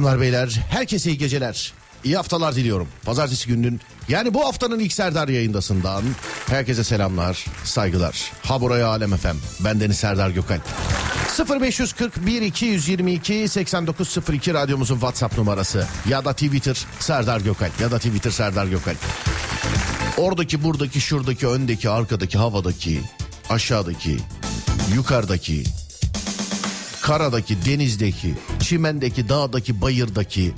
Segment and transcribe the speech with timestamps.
[0.00, 1.72] Hanımlar beyler herkese iyi geceler.
[2.04, 2.88] İyi haftalar diliyorum.
[3.04, 6.02] Pazartesi gününün yani bu haftanın ilk Serdar yayındasından
[6.46, 8.32] herkese selamlar, saygılar.
[8.42, 9.36] Ha buraya Alem Efem.
[9.60, 10.62] Ben Deniz Serdar Gökalp.
[11.60, 18.66] 0541 222 8902 radyomuzun WhatsApp numarası ya da Twitter Serdar Gökalp ya da Twitter Serdar
[18.66, 18.98] Gökalp.
[20.16, 23.00] Oradaki, buradaki, şuradaki, öndeki, arkadaki, havadaki,
[23.50, 24.16] aşağıdaki,
[24.94, 25.64] yukarıdaki,
[27.10, 30.52] karadaki, denizdeki, çimendeki, dağdaki, bayırdaki,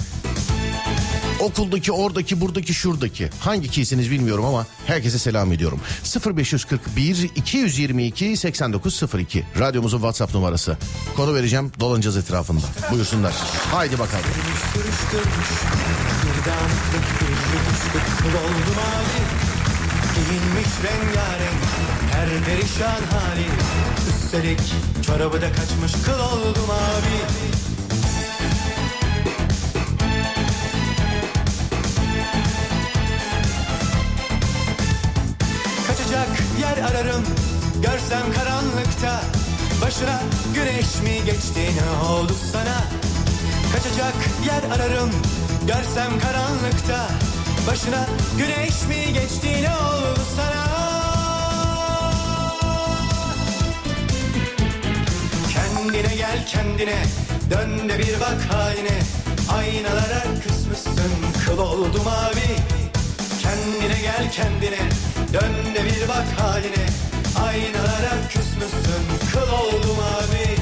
[1.40, 5.80] okuldaki, oradaki, buradaki, şuradaki hangi kiyseniz bilmiyorum ama herkese selam ediyorum.
[6.36, 10.76] 0541 222 8902 radyomuzun WhatsApp numarası.
[11.16, 12.66] Konu vereceğim dolanacağız etrafında.
[12.90, 13.32] Buyursunlar.
[13.72, 14.24] Haydi bakalım.
[20.14, 21.62] Giyinmiş rengarenk
[22.12, 23.46] her perişan hali
[24.32, 24.60] Üstelik
[25.06, 25.92] çorabı da kaçmış.
[26.04, 27.18] Kıl oldu mavi
[35.86, 36.28] Kaçacak
[36.60, 37.22] yer ararım
[37.82, 39.22] görsem karanlıkta.
[39.82, 40.20] Başına
[40.54, 42.84] güneş mi geçti ne oldu sana?
[43.72, 44.14] Kaçacak
[44.46, 45.10] yer ararım
[45.66, 47.08] görsem karanlıkta.
[47.66, 48.06] Başına
[48.38, 50.71] güneş mi geçti ne oldu sana
[55.92, 57.02] Kendine gel kendine.
[57.50, 58.98] Dön de bir bak haline.
[59.52, 61.12] Aynalara küsmüşsün.
[61.46, 62.56] Kıl oldu mavi.
[63.42, 64.88] Kendine gel kendine.
[65.32, 66.86] Dön de bir bak haline.
[67.44, 69.04] Aynalara küsmüşsün.
[69.32, 70.61] Kıl oldu mavi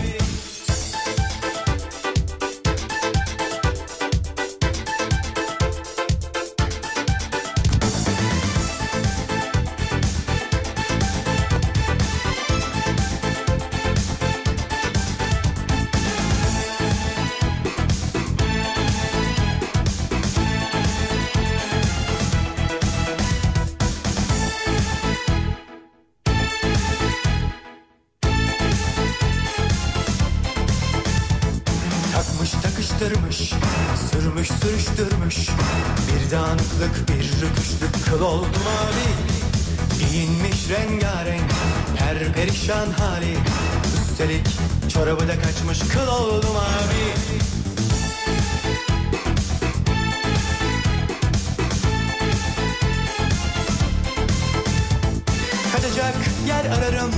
[55.81, 56.15] Kaçacak
[56.49, 57.11] yer ararım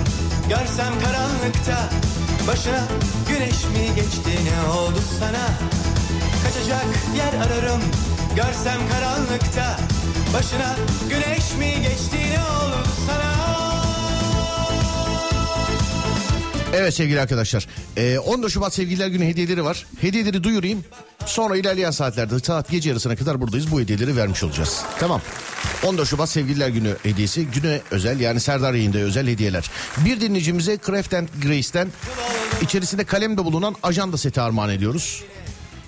[0.49, 1.91] görsem karanlıkta
[2.49, 2.89] Başına
[3.29, 5.49] güneş mi geçti ne oldu sana
[6.45, 6.87] Kaçacak
[7.17, 7.81] yer ararım
[8.37, 9.81] görsem karanlıkta
[10.35, 10.77] Başına
[11.09, 13.33] güneş mi geçti ne oldu sana
[16.75, 17.69] Evet sevgili arkadaşlar.
[17.97, 19.87] Ee, 14 Şubat Sevgililer Günü hediyeleri var.
[20.01, 20.85] Hediyeleri duyurayım.
[21.27, 23.71] Sonra ilerleyen saatlerde saat gece yarısına kadar buradayız.
[23.71, 24.83] Bu hediyeleri vermiş olacağız.
[24.99, 25.21] Tamam.
[25.85, 27.47] 14 Şubat Sevgililer Günü hediyesi.
[27.47, 29.71] Güne özel yani Serdar yayında özel hediyeler.
[30.05, 31.89] Bir dinleyicimize Craft and Grace'ten
[32.63, 35.23] içerisinde kalemde bulunan ajanda seti armağan ediyoruz.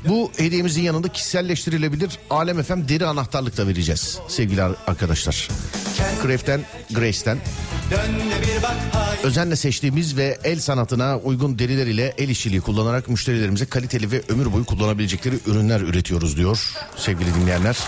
[0.08, 5.48] Bu hediyemizin yanında kişiselleştirilebilir Alem FM deri anahtarlık da vereceğiz sevgili ar- arkadaşlar.
[6.22, 6.60] Craft and
[6.90, 7.38] Grace'ten
[9.22, 14.52] Özenle seçtiğimiz ve el sanatına uygun deriler ile el işçiliği kullanarak müşterilerimize kaliteli ve ömür
[14.52, 17.78] boyu kullanabilecekleri ürünler üretiyoruz diyor sevgili dinleyenler.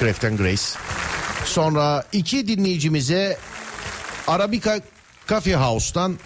[0.00, 0.62] Craft and Grace.
[1.44, 3.38] Sonra iki dinleyicimize
[4.26, 4.80] Arabica
[5.28, 6.18] Coffee House'tan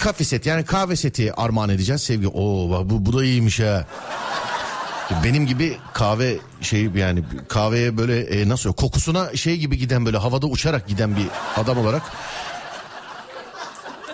[0.00, 2.28] kafe seti yani kahve seti armağan edeceğiz sevgili.
[2.28, 3.86] Oo bu, bu da iyiymiş ha.
[5.24, 10.46] Benim gibi kahve şey yani kahveye böyle e, nasıl kokusuna şey gibi giden böyle havada
[10.46, 12.02] uçarak giden bir adam olarak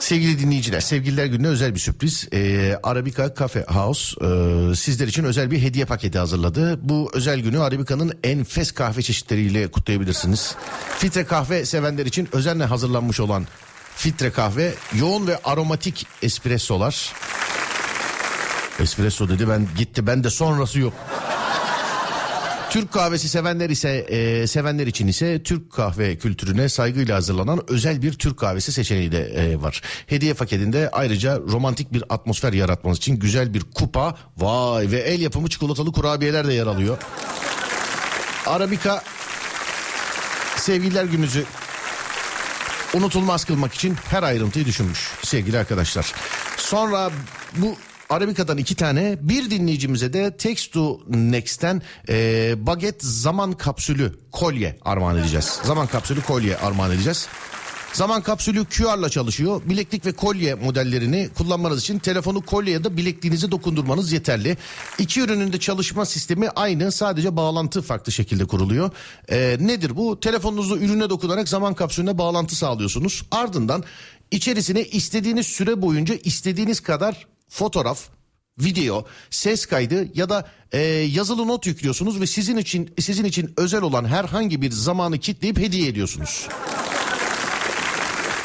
[0.03, 2.29] Sevgili dinleyiciler, sevgililer gününe özel bir sürpriz.
[2.33, 6.89] Ee, Arabica Cafe House e, sizler için özel bir hediye paketi hazırladı.
[6.89, 10.55] Bu özel günü Arabica'nın enfes kahve çeşitleriyle kutlayabilirsiniz.
[10.99, 13.47] Filtre kahve sevenler için özenle hazırlanmış olan
[13.97, 17.13] filtre kahve, yoğun ve aromatik espressolar.
[18.83, 20.93] Espresso dedi ben gitti ben de sonrası yok.
[22.71, 28.13] Türk kahvesi sevenler ise e, sevenler için ise Türk kahve kültürüne saygıyla hazırlanan özel bir
[28.13, 29.83] Türk kahvesi seçeneği de e, var.
[30.07, 35.49] Hediye paketinde ayrıca romantik bir atmosfer yaratmanız için güzel bir kupa, vay ve el yapımı
[35.49, 36.99] çikolatalı kurabiyeler de yer alıyor.
[38.47, 39.03] Arabica
[40.57, 41.45] sevgililer gününüzü
[42.95, 46.13] unutulmaz kılmak için her ayrıntıyı düşünmüş sevgili arkadaşlar.
[46.57, 47.11] Sonra
[47.57, 47.77] bu
[48.13, 55.19] Arabica'dan iki tane bir dinleyicimize de Text to Next'ten e, baget zaman kapsülü kolye armağan
[55.19, 55.61] edeceğiz.
[55.65, 57.29] Zaman kapsülü kolye armağan edeceğiz.
[57.93, 59.63] Zaman kapsülü QR'la çalışıyor.
[59.65, 64.57] Bileklik ve kolye modellerini kullanmanız için telefonu kolye ya da bilekliğinize dokundurmanız yeterli.
[64.99, 68.91] İki ürünün de çalışma sistemi aynı sadece bağlantı farklı şekilde kuruluyor.
[69.29, 70.21] Ee, nedir bu?
[70.21, 73.23] Telefonunuzu ürüne dokunarak zaman kapsülüne bağlantı sağlıyorsunuz.
[73.31, 73.85] Ardından
[74.31, 78.09] içerisine istediğiniz süre boyunca istediğiniz kadar fotoğraf,
[78.59, 83.83] video, ses kaydı ya da e, yazılı not yüklüyorsunuz ve sizin için sizin için özel
[83.83, 86.49] olan herhangi bir zamanı kitleyip hediye ediyorsunuz.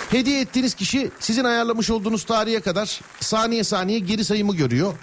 [0.09, 4.94] Hediye ettiğiniz kişi sizin ayarlamış olduğunuz tarihe kadar saniye saniye geri sayımı görüyor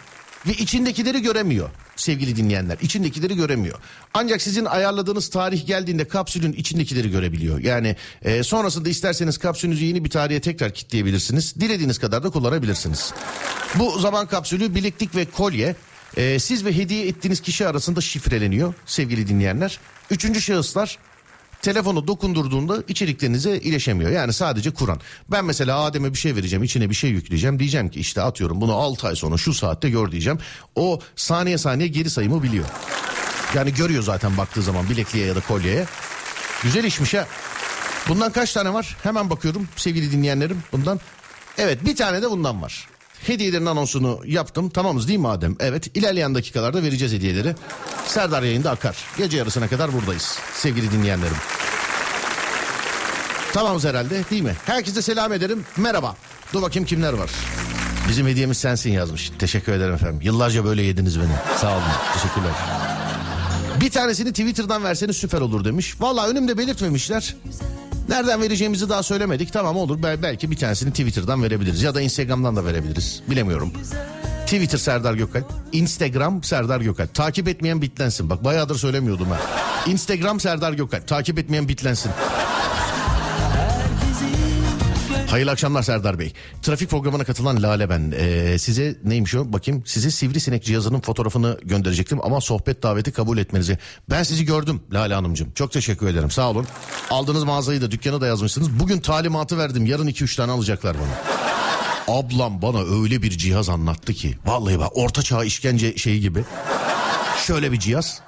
[0.46, 2.78] ve içindekileri göremiyor sevgili dinleyenler.
[2.82, 3.78] İçindekileri göremiyor.
[4.14, 7.58] Ancak sizin ayarladığınız tarih geldiğinde kapsülün içindekileri görebiliyor.
[7.58, 11.54] Yani e, sonrasında isterseniz kapsülünüzü yeni bir tarihe tekrar kilitleyebilirsiniz.
[11.60, 13.12] Dilediğiniz kadar da kullanabilirsiniz.
[13.74, 15.76] Bu zaman kapsülü bileklik ve kolye
[16.16, 19.78] e, siz ve hediye ettiğiniz kişi arasında şifreleniyor sevgili dinleyenler.
[20.10, 20.98] Üçüncü şahıslar
[21.64, 24.10] telefonu dokundurduğunda içeriklerinize iletişemiyor.
[24.10, 25.00] Yani sadece Kur'an.
[25.30, 27.58] Ben mesela Adem'e bir şey vereceğim, içine bir şey yükleyeceğim.
[27.58, 30.38] Diyeceğim ki işte atıyorum bunu 6 ay sonra şu saatte gör diyeceğim.
[30.74, 32.64] O saniye saniye geri sayımı biliyor.
[33.54, 35.86] Yani görüyor zaten baktığı zaman bilekliğe ya da kolyeye.
[36.62, 37.26] Güzel işmiş ha.
[38.08, 38.96] Bundan kaç tane var?
[39.02, 41.00] Hemen bakıyorum sevgili dinleyenlerim bundan.
[41.58, 42.88] Evet bir tane de bundan var.
[43.28, 44.70] Hediyelerin anonsunu yaptım.
[44.70, 45.56] Tamamız değil mi Adem?
[45.60, 45.96] Evet.
[45.96, 47.54] İlerleyen dakikalarda vereceğiz hediyeleri.
[48.06, 48.96] Serdar yayında akar.
[49.18, 50.38] Gece yarısına kadar buradayız.
[50.54, 51.36] Sevgili dinleyenlerim.
[53.52, 54.54] Tamamız herhalde değil mi?
[54.66, 55.64] Herkese selam ederim.
[55.76, 56.16] Merhaba.
[56.52, 57.30] Dur bakayım kimler var.
[58.08, 59.30] Bizim hediyemiz sensin yazmış.
[59.38, 60.20] Teşekkür ederim efendim.
[60.22, 61.58] Yıllarca böyle yediniz beni.
[61.60, 61.82] Sağ olun.
[62.14, 62.52] Teşekkürler.
[63.80, 65.94] Bir tanesini Twitter'dan verseniz süper olur demiş.
[66.00, 67.36] Valla önümde belirtmemişler.
[68.08, 69.52] Nereden vereceğimizi daha söylemedik.
[69.52, 73.22] Tamam olur belki bir tanesini Twitter'dan verebiliriz ya da Instagram'dan da verebiliriz.
[73.30, 73.72] Bilemiyorum.
[74.46, 77.14] Twitter Serdar Gökalp, Instagram Serdar Gökalp.
[77.14, 78.30] Takip etmeyen bitlensin.
[78.30, 79.92] Bak bayağıdır söylemiyordum ben.
[79.92, 81.08] Instagram Serdar Gökalp.
[81.08, 82.12] Takip etmeyen bitlensin.
[85.34, 86.32] Hayırlı akşamlar Serdar Bey.
[86.62, 88.14] Trafik programına katılan Lale ben.
[88.16, 89.82] Ee, size neymiş o bakayım.
[89.86, 93.78] Size sivrisinek cihazının fotoğrafını gönderecektim ama sohbet daveti kabul etmenizi.
[94.10, 95.50] Ben sizi gördüm Lale Hanımcığım.
[95.54, 96.66] Çok teşekkür ederim sağ olun.
[97.10, 98.80] Aldığınız mağazayı da dükkanı da yazmışsınız.
[98.80, 99.86] Bugün talimatı verdim.
[99.86, 102.18] Yarın 2-3 tane alacaklar bana.
[102.18, 104.38] Ablam bana öyle bir cihaz anlattı ki.
[104.46, 106.44] Vallahi bak orta çağ işkence şeyi gibi.
[107.46, 108.20] Şöyle bir cihaz.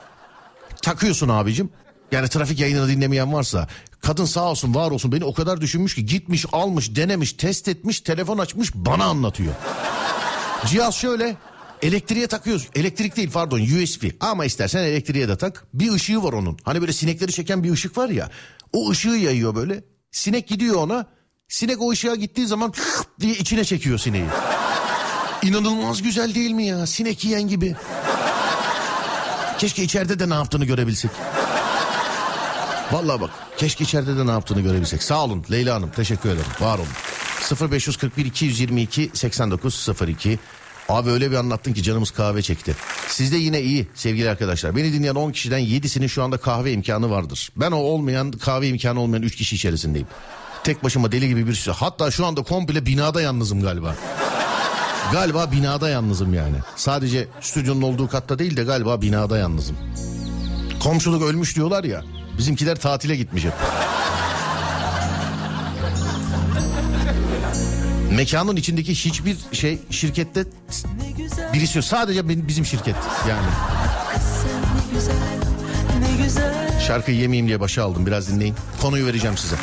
[0.83, 1.71] Takıyorsun abicim.
[2.13, 3.69] Yani trafik yayınını dinlemeyen varsa
[4.01, 8.01] kadın sağ olsun var olsun beni o kadar düşünmüş ki gitmiş almış denemiş test etmiş
[8.01, 9.55] telefon açmış bana anlatıyor.
[10.67, 11.37] Cihaz şöyle
[11.83, 16.59] elektriğe takıyoruz elektrik değil pardon USB ama istersen elektriğe de tak bir ışığı var onun
[16.65, 18.31] hani böyle sinekleri çeken bir ışık var ya
[18.73, 21.07] o ışığı yayıyor böyle sinek gidiyor ona
[21.49, 22.73] sinek o ışığa gittiği zaman
[23.21, 24.27] diye içine çekiyor sineği.
[25.43, 27.77] İnanılmaz güzel değil mi ya sinek yiyen gibi.
[29.59, 31.11] Keşke içeride de ne yaptığını görebilsek.
[32.93, 35.03] Vallahi bak keşke içeride de ne yaptığını görebilsek.
[35.03, 37.71] Sağ olun Leyla Hanım teşekkür ederim var olun.
[37.71, 40.39] 0541 222 8902
[40.89, 42.77] Abi öyle bir anlattın ki canımız kahve çekti.
[43.09, 44.77] Sizde yine iyi sevgili arkadaşlar.
[44.77, 47.51] Beni dinleyen 10 kişiden 7'sinin şu anda kahve imkanı vardır.
[47.57, 50.09] Ben o olmayan kahve imkanı olmayan 3 kişi içerisindeyim.
[50.65, 51.75] Tek başıma deli gibi bir şey.
[51.75, 53.95] Hatta şu anda komple binada yalnızım galiba.
[55.13, 56.57] Galiba binada yalnızım yani.
[56.77, 59.77] Sadece stüdyonun olduğu katta değil de galiba binada yalnızım.
[60.83, 62.03] Komşuluk ölmüş diyorlar ya.
[62.39, 63.53] Bizimkiler tatile gitmiş hep.
[68.17, 70.45] Mekanın içindeki hiçbir şey şirkette
[71.53, 71.85] birisi yok.
[71.85, 72.97] Sadece bizim şirket
[73.29, 73.47] yani.
[76.87, 78.07] Şarkıyı yemeyeyim diye başa aldım.
[78.07, 78.55] Biraz dinleyin.
[78.83, 79.57] Konuyu vereceğim size.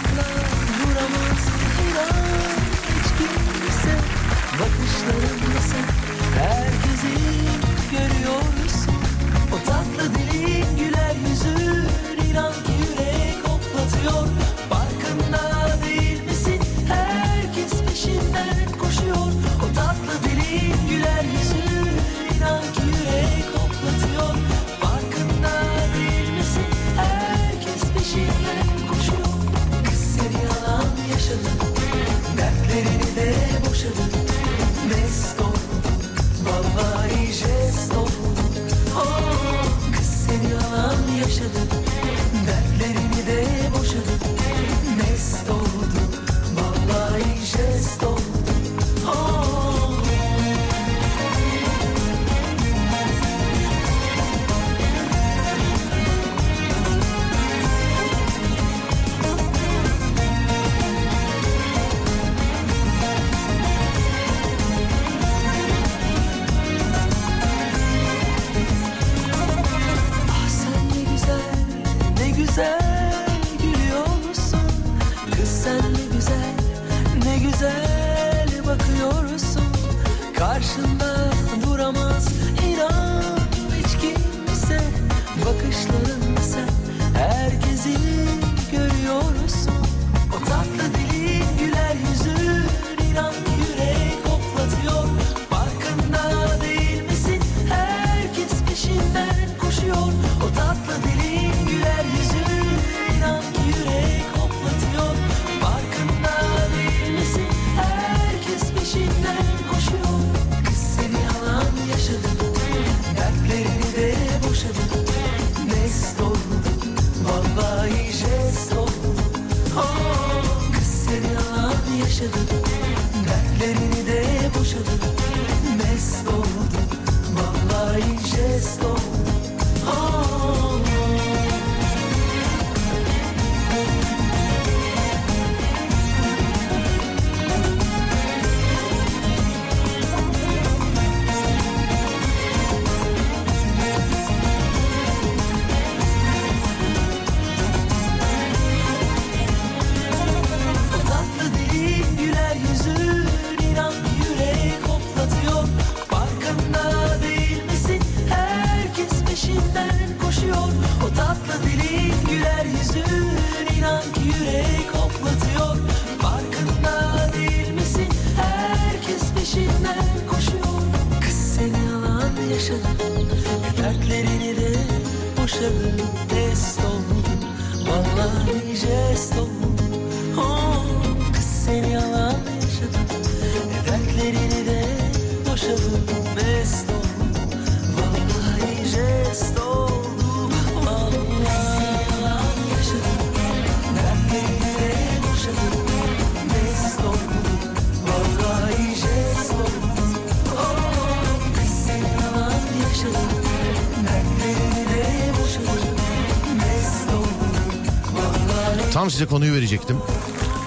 [209.24, 209.98] Size konuyu verecektim.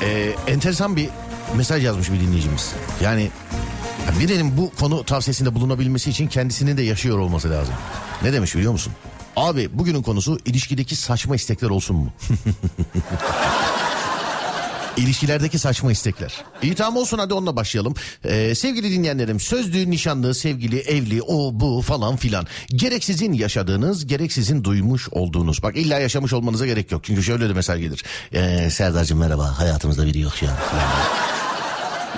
[0.02, 1.08] Ee, enteresan bir
[1.56, 2.72] mesaj yazmış bir dinleyicimiz.
[3.02, 3.30] Yani
[4.06, 7.74] ya birinin bu konu tavsiyesinde bulunabilmesi için kendisinin de yaşıyor olması lazım.
[8.22, 8.92] Ne demiş biliyor musun?
[9.36, 12.08] Abi bugünün konusu ilişkideki saçma istekler olsun mu?
[14.96, 16.44] İlişkilerdeki saçma istekler.
[16.62, 17.94] İyi tamam olsun hadi onunla başlayalım.
[18.24, 22.46] Ee, sevgili dinleyenlerim sözlü, nişanlı, sevgili, evli, o bu falan filan.
[22.68, 25.62] Gerek sizin yaşadığınız gerek sizin duymuş olduğunuz.
[25.62, 27.04] Bak illa yaşamış olmanıza gerek yok.
[27.04, 28.04] Çünkü şöyle de mesaj gelir.
[28.32, 30.56] Ee, Serdar'cığım merhaba hayatımızda biri yok şu an.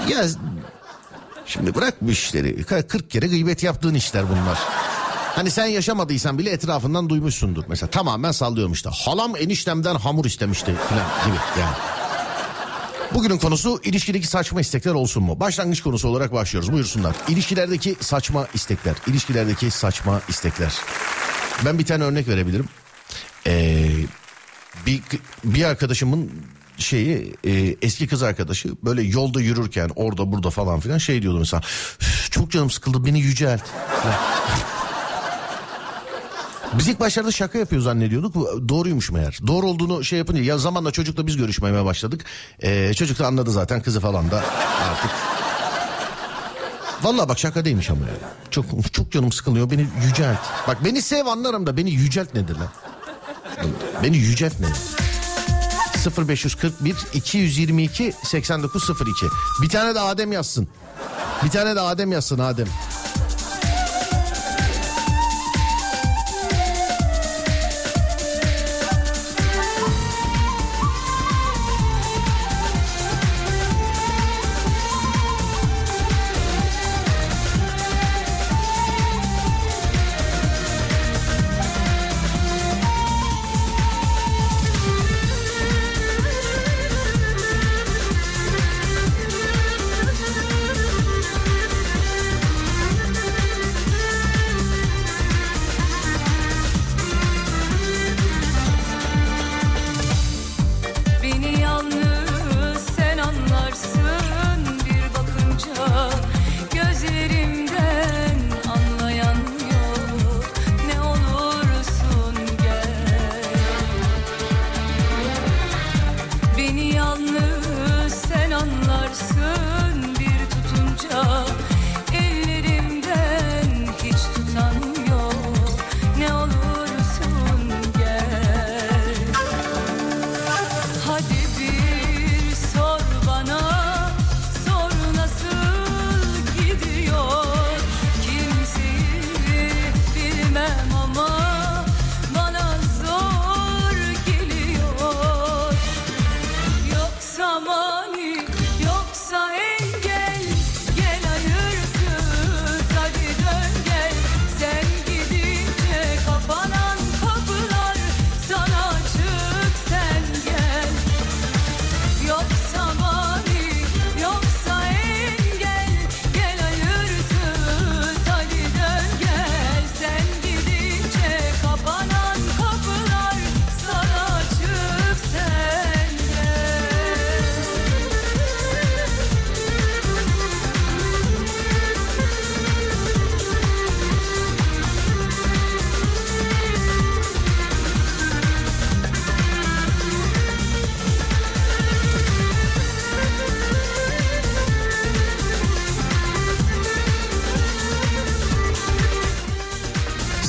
[0.08, 0.24] ya
[1.46, 2.64] şimdi bırak bu işleri.
[2.64, 4.58] 40 kere gıybet yaptığın işler bunlar.
[5.36, 7.64] Hani sen yaşamadıysan bile etrafından duymuşsundur.
[7.68, 8.90] Mesela tamamen sallıyorum işte.
[8.92, 11.97] Halam eniştemden hamur istemişti falan gibi yani.
[13.14, 15.40] Bugünün konusu ilişkideki saçma istekler olsun mu?
[15.40, 16.72] Başlangıç konusu olarak başlıyoruz.
[16.72, 17.16] Buyursunlar.
[17.28, 18.94] İlişkilerdeki saçma istekler.
[19.06, 20.72] İlişkilerdeki saçma istekler.
[21.64, 22.68] Ben bir tane örnek verebilirim.
[23.46, 23.88] Ee,
[24.86, 25.00] bir,
[25.44, 26.30] bir arkadaşımın
[26.78, 31.60] şeyi e, eski kız arkadaşı böyle yolda yürürken orada burada falan filan şey diyordu mesela
[32.00, 33.62] "Üf, çok canım sıkıldı beni yücelt.
[36.72, 38.34] Biz ilk başlarda şaka yapıyor zannediyorduk.
[38.34, 39.38] Bu doğruymuş meğer.
[39.46, 42.24] Doğru olduğunu şey yapınca ya zamanla çocukla biz görüşmeye başladık.
[42.62, 44.36] Ee, çocuk da anladı zaten kızı falan da
[44.90, 45.10] artık.
[47.02, 48.14] Vallahi bak şaka değilmiş ama ya.
[48.50, 50.38] Çok çok canım sıkılıyor beni yücelt.
[50.68, 52.68] Bak beni sev anlarım da beni yücelt nedir lan?
[54.02, 54.66] Beni yücelt ne?
[56.28, 59.26] 0541 222 8902
[59.62, 60.68] Bir tane de Adem yazsın.
[61.44, 62.68] Bir tane de Adem yazsın Adem.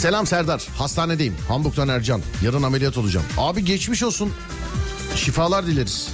[0.09, 0.67] Selam Serdar.
[0.77, 1.35] Hastanedeyim.
[1.47, 2.21] Hamburg'dan Ercan.
[2.43, 3.25] Yarın ameliyat olacağım.
[3.37, 4.33] Abi geçmiş olsun.
[5.15, 6.09] Şifalar dileriz.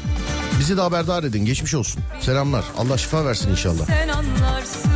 [0.60, 1.46] Bizi de haberdar edin.
[1.46, 2.04] Geçmiş olsun.
[2.22, 2.66] Selamlar.
[2.78, 3.86] Allah şifa versin inşallah.
[3.86, 4.95] Sen anlarsın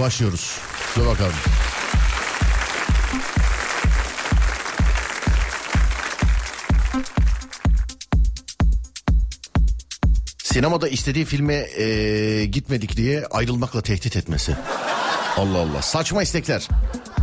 [0.00, 0.58] başlıyoruz.
[0.96, 1.32] Dur bakalım.
[10.42, 14.56] Sinemada istediği filme eee, gitmedik diye ayrılmakla tehdit etmesi.
[15.36, 15.82] Allah Allah.
[15.82, 16.68] Saçma istekler.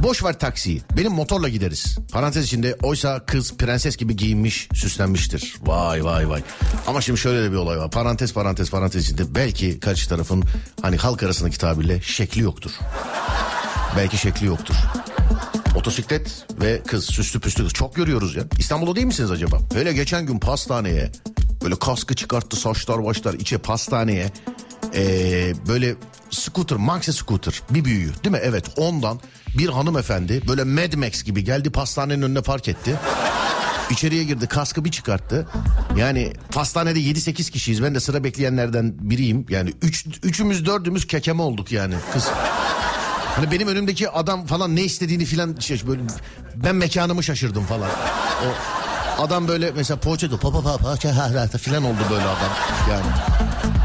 [0.04, 0.82] Boş ver taksiyi.
[0.98, 1.98] Benim motorla gideriz.
[2.12, 5.56] Parantez içinde oysa kız prenses gibi giyinmiş, süslenmiştir.
[5.62, 6.42] Vay vay vay.
[6.88, 7.92] Ama şimdi şöyle de bir olay var.
[7.92, 10.44] Parantez parantez parantez içinde belki karşı tarafın
[10.82, 12.72] hani halk arasındaki tabirle şekli yoktur.
[13.98, 14.76] Belki şekli yoktur.
[15.76, 17.74] Motosiklet ve kız süslü püslü kız.
[17.74, 18.44] Çok görüyoruz ya.
[18.60, 19.60] İstanbul'da değil misiniz acaba?
[19.76, 21.12] Öyle geçen gün pastaneye
[21.64, 24.32] böyle kaskı çıkarttı saçlar başlar içe pastaneye
[24.96, 25.96] ee, böyle
[26.30, 28.40] scooter maxi scooter bir büyüğü değil mi?
[28.44, 29.20] Evet ondan
[29.58, 32.96] bir hanımefendi böyle Mad Max gibi geldi pastanenin önüne park etti.
[33.90, 35.48] İçeriye girdi kaskı bir çıkarttı.
[35.98, 37.84] Yani pastanede 7-8 kişiyiz.
[37.84, 39.46] Ben de sıra bekleyenlerden biriyim.
[39.50, 42.28] Yani üç, üçümüz dördümüz kekeme olduk yani kız.
[43.36, 46.02] Hani benim önümdeki adam falan ne istediğini filan şey böyle
[46.56, 47.90] ben mekanımı şaşırdım falan.
[49.18, 52.52] O adam böyle mesela poğaça pa pa pa ha, ha, filan oldu böyle adam
[52.90, 53.77] yani.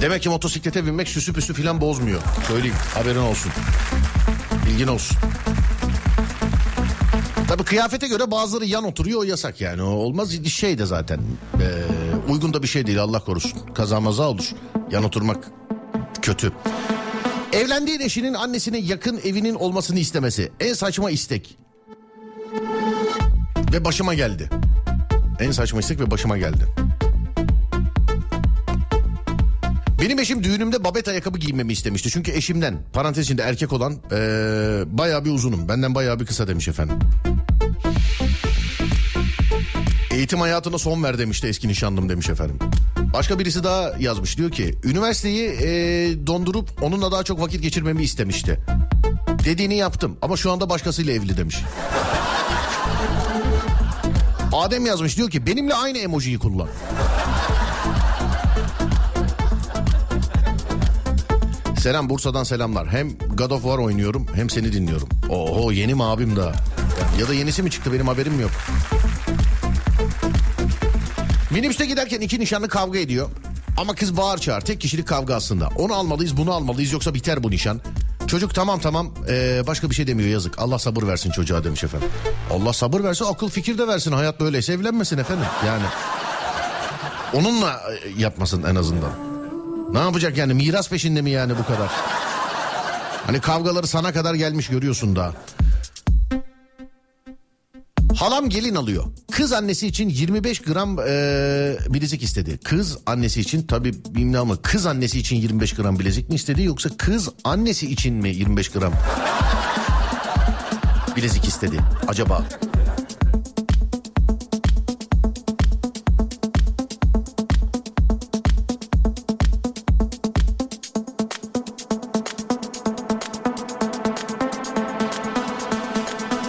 [0.00, 2.20] Demek ki motosiklete binmek süsü püsü filan bozmuyor.
[2.48, 3.52] Söyleyeyim haberin olsun.
[4.66, 5.16] Bilgin olsun.
[7.48, 9.82] Tabii kıyafete göre bazıları yan oturuyor o yasak yani.
[9.82, 11.20] O olmaz şey de zaten.
[11.60, 13.60] Ee, uygun da bir şey değil Allah korusun.
[13.74, 14.50] Kaza maza olur.
[14.90, 15.50] Yan oturmak
[16.22, 16.52] kötü.
[17.52, 20.52] Evlendiğin eşinin annesine yakın evinin olmasını istemesi.
[20.60, 21.58] En saçma istek.
[23.72, 24.50] Ve başıma geldi.
[25.40, 26.87] En saçma istek ve başıma geldi.
[30.00, 32.10] Benim eşim düğünümde babet ayakkabı giymemi istemişti.
[32.10, 34.16] Çünkü eşimden parantez içinde erkek olan ee,
[34.86, 35.68] bayağı bir uzunum.
[35.68, 36.98] Benden bayağı bir kısa demiş efendim.
[40.10, 42.58] Eğitim hayatına son ver demişti eski nişanlım demiş efendim.
[43.12, 48.60] Başka birisi daha yazmış diyor ki üniversiteyi ee, dondurup onunla daha çok vakit geçirmemi istemişti.
[49.44, 51.56] Dediğini yaptım ama şu anda başkasıyla evli demiş.
[54.52, 56.68] Adem yazmış diyor ki benimle aynı emojiyi kullan.
[61.78, 62.88] Selam Bursa'dan selamlar.
[62.88, 65.08] Hem God of War oynuyorum hem seni dinliyorum.
[65.28, 66.52] Oho yeni mi abim daha?
[67.20, 68.50] Ya da yenisi mi çıktı benim haberim yok.
[71.50, 73.28] Minibüste giderken iki nişanlı kavga ediyor.
[73.76, 75.68] Ama kız bağır çağır tek kişilik kavga aslında.
[75.76, 77.80] Onu almalıyız bunu almalıyız yoksa biter bu nişan.
[78.26, 80.58] Çocuk tamam tamam ee, başka bir şey demiyor yazık.
[80.58, 82.08] Allah sabır versin çocuğa demiş efendim.
[82.50, 84.12] Allah sabır versin akıl fikir de versin.
[84.12, 85.84] Hayat böyleyse evlenmesin efendim yani.
[87.32, 89.27] Onunla e, yapmasın en azından.
[89.92, 91.90] Ne yapacak yani miras peşinde mi yani bu kadar?
[93.26, 95.34] Hani kavgaları sana kadar gelmiş görüyorsun da.
[98.16, 99.04] Halam gelin alıyor.
[99.30, 102.58] Kız annesi için 25 gram e, bilezik istedi.
[102.64, 106.90] Kız annesi için tabii bilmem ama kız annesi için 25 gram bilezik mi istedi yoksa
[106.98, 108.92] kız annesi için mi 25 gram
[111.16, 112.44] bilezik istedi acaba?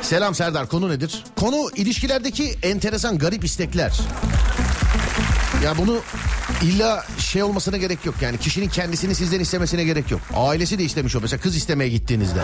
[0.10, 1.24] Selam Serdar konu nedir?
[1.36, 4.00] Konu ilişkilerdeki enteresan garip istekler.
[5.64, 5.98] Ya bunu
[6.64, 8.16] illa şey olmasına gerek yok.
[8.22, 10.22] Yani kişinin kendisini sizden istemesine gerek yok.
[10.36, 11.22] Ailesi de istemiş o.
[11.22, 12.40] Mesela kız istemeye gittiğinizde.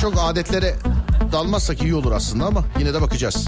[0.00, 0.74] Çok adetlere
[1.32, 3.46] dalmazsak iyi olur aslında ama yine de bakacağız.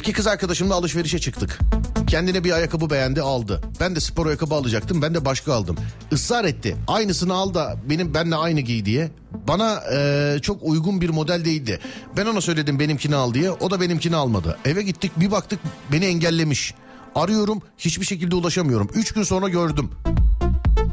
[0.00, 1.58] Eski kız arkadaşımla alışverişe çıktık.
[2.06, 3.60] Kendine bir ayakkabı beğendi aldı.
[3.80, 5.02] Ben de spor ayakkabı alacaktım.
[5.02, 5.76] Ben de başka aldım.
[6.10, 6.76] Israr etti.
[6.86, 9.10] Aynısını al da benim benle aynı giy diye.
[9.48, 11.80] Bana eee, çok uygun bir model değildi.
[12.16, 13.50] Ben ona söyledim benimkini al diye.
[13.50, 14.58] O da benimkini almadı.
[14.64, 15.60] Eve gittik bir baktık
[15.92, 16.74] beni engellemiş.
[17.14, 18.88] Arıyorum hiçbir şekilde ulaşamıyorum.
[18.94, 19.90] Üç gün sonra gördüm.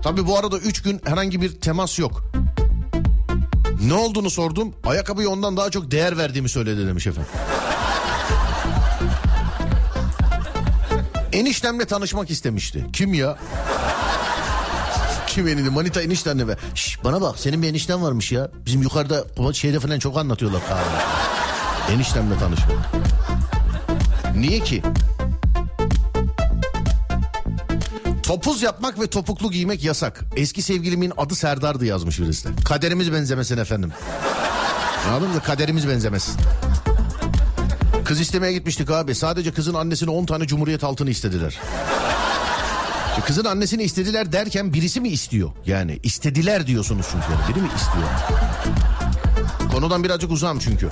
[0.03, 2.31] Tabii bu arada üç gün herhangi bir temas yok.
[3.87, 4.73] Ne olduğunu sordum.
[4.85, 7.31] Ayakkabıya ondan daha çok değer verdiğimi söyledi demiş efendim.
[11.38, 12.86] Eniştemle tanışmak istemişti.
[12.93, 13.38] Kim ya?
[15.28, 15.69] Kim enişte?
[15.69, 16.58] Manita eniştenle be.
[16.76, 18.50] Şş, bana bak senin bir enişten varmış ya.
[18.65, 21.93] Bizim yukarıda şeyde falan çok anlatıyorlar kahvede.
[21.93, 22.78] Eniştemle tanışmak.
[24.36, 24.84] Niye ki?
[28.23, 30.23] Topuz yapmak ve topuklu giymek yasak.
[30.36, 32.47] Eski sevgilimin adı Serdar'dı yazmış birisi.
[32.47, 32.63] de.
[32.65, 33.91] Kaderimiz benzemesin efendim.
[35.10, 35.39] Anladın mı?
[35.43, 36.36] Kaderimiz benzemesin.
[38.07, 39.15] Kız istemeye gitmiştik abi.
[39.15, 41.59] Sadece kızın annesine 10 tane cumhuriyet altını istediler.
[43.17, 45.51] E, Kızın annesini istediler derken birisi mi istiyor?
[45.65, 47.25] Yani istediler diyorsunuz çünkü.
[47.31, 47.55] Yani.
[47.55, 48.07] Biri mi istiyor?
[49.71, 50.89] Konudan birazcık uzağım çünkü.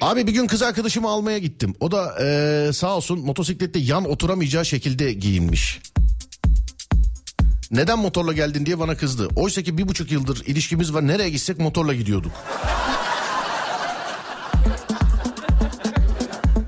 [0.00, 1.74] Abi bir gün kız arkadaşımı almaya gittim.
[1.80, 5.80] O da eee, sağ olsun motosiklette yan oturamayacağı şekilde giyinmiş.
[7.70, 9.28] Neden motorla geldin diye bana kızdı.
[9.36, 11.06] Oysa ki bir buçuk yıldır ilişkimiz var.
[11.06, 12.32] Nereye gitsek motorla gidiyorduk.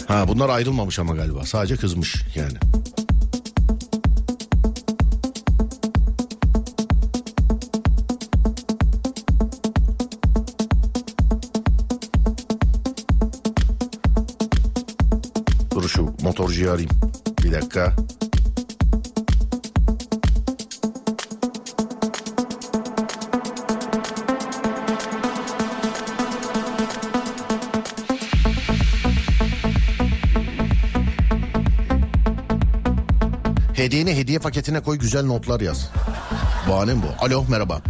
[0.08, 1.44] Ha bunlar ayrılmamış ama galiba.
[1.44, 2.58] Sadece kızmış yani.
[15.74, 16.90] Dur şu motorcuyu arayayım.
[17.44, 17.96] Bir dakika.
[34.36, 35.90] Hediye paketine koy güzel notlar yaz.
[36.70, 37.24] Bahanem bu.
[37.24, 37.80] Alo merhaba.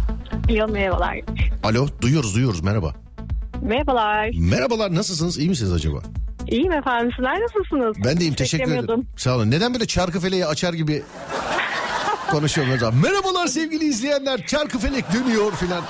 [0.49, 1.19] Alo merhabalar.
[1.63, 2.93] Alo duyuyoruz duyuyoruz merhaba.
[3.61, 4.29] Merhabalar.
[4.39, 5.97] Merhabalar nasılsınız iyi misiniz acaba?
[6.47, 7.11] İyiyim efendim.
[7.15, 7.97] Sizler nasılsınız?
[8.05, 9.07] Ben deyim teşekkür ederim.
[9.17, 9.51] Sağ olun.
[9.51, 11.03] Neden böyle çarkıfeleği açar gibi
[12.31, 12.93] konuşuyorum hocam.
[13.03, 14.47] Merhabalar sevgili izleyenler.
[14.47, 15.83] Çarkıfelek dönüyor filan.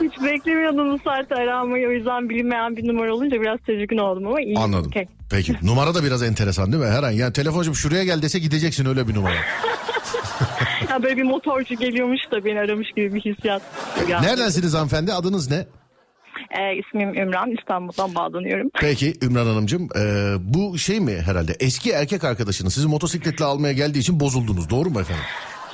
[0.00, 1.88] Hiç beklemiyordum bu saatte aramayı.
[1.88, 4.56] O yüzden bilinmeyen bir numara olunca biraz tedirgin oldum ama iyi.
[4.58, 4.86] Anladım.
[4.86, 5.06] Okey.
[5.30, 6.90] Peki numara da biraz enteresan değil mi?
[6.90, 9.34] Her an yani telefoncum şuraya gel dese gideceksin öyle bir numara.
[10.90, 13.62] Ya böyle bir motorcu geliyormuş da beni aramış gibi bir hissiyat.
[14.08, 14.26] geldi.
[14.26, 15.56] Neredensiniz hanımefendi adınız ne?
[16.58, 17.50] Ee, ismim Ümran.
[17.50, 18.68] İstanbul'dan bağlanıyorum.
[18.80, 23.98] Peki Ümran Hanımcığım e, bu şey mi herhalde eski erkek arkadaşınız sizi motosikletle almaya geldiği
[23.98, 25.24] için bozuldunuz doğru mu efendim?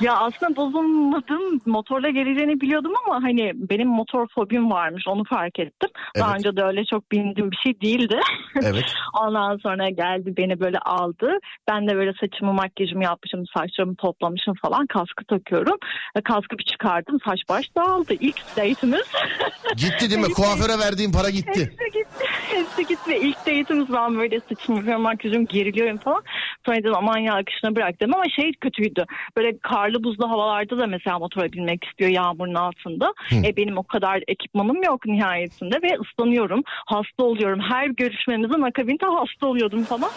[0.01, 1.61] Ya aslında bozulmadım.
[1.65, 5.03] Motorla geleceğini biliyordum ama hani benim motor fobim varmış.
[5.07, 5.89] Onu fark ettim.
[6.15, 6.39] Daha Evet.
[6.45, 8.19] önce de öyle çok bindiğim bir şey değildi.
[8.63, 8.85] Evet.
[9.21, 11.39] Ondan sonra geldi beni böyle aldı.
[11.67, 14.87] Ben de böyle saçımı makyajımı yapmışım, saçlarımı toplamışım falan.
[14.87, 15.77] Kaskı takıyorum.
[16.15, 17.17] E, Kaskı bir çıkardım.
[17.25, 18.13] Saç baş dağıldı.
[18.13, 19.07] İlk date'imiz.
[19.77, 20.33] Gitti değil mi?
[20.33, 21.59] Kuaföre verdiğim para gitti.
[21.59, 22.25] Hepsi gitti.
[22.51, 23.09] Hepsi gitti.
[23.09, 26.23] Ve ilk date'imiz ben böyle saçımı yapıyorum, makyajımı geriliyorum falan.
[26.65, 29.05] Sonra dedim aman ya akışına bırak dedim ama şey kötüydü.
[29.37, 29.57] Böyle
[29.89, 33.13] karlı buzlu havalarda da mesela motora binmek istiyor yağmurun altında.
[33.31, 36.61] E benim o kadar ekipmanım yok nihayetinde ve ıslanıyorum.
[36.65, 37.59] Hasta oluyorum.
[37.59, 40.09] Her görüşmemizin akabinde hasta oluyordum falan.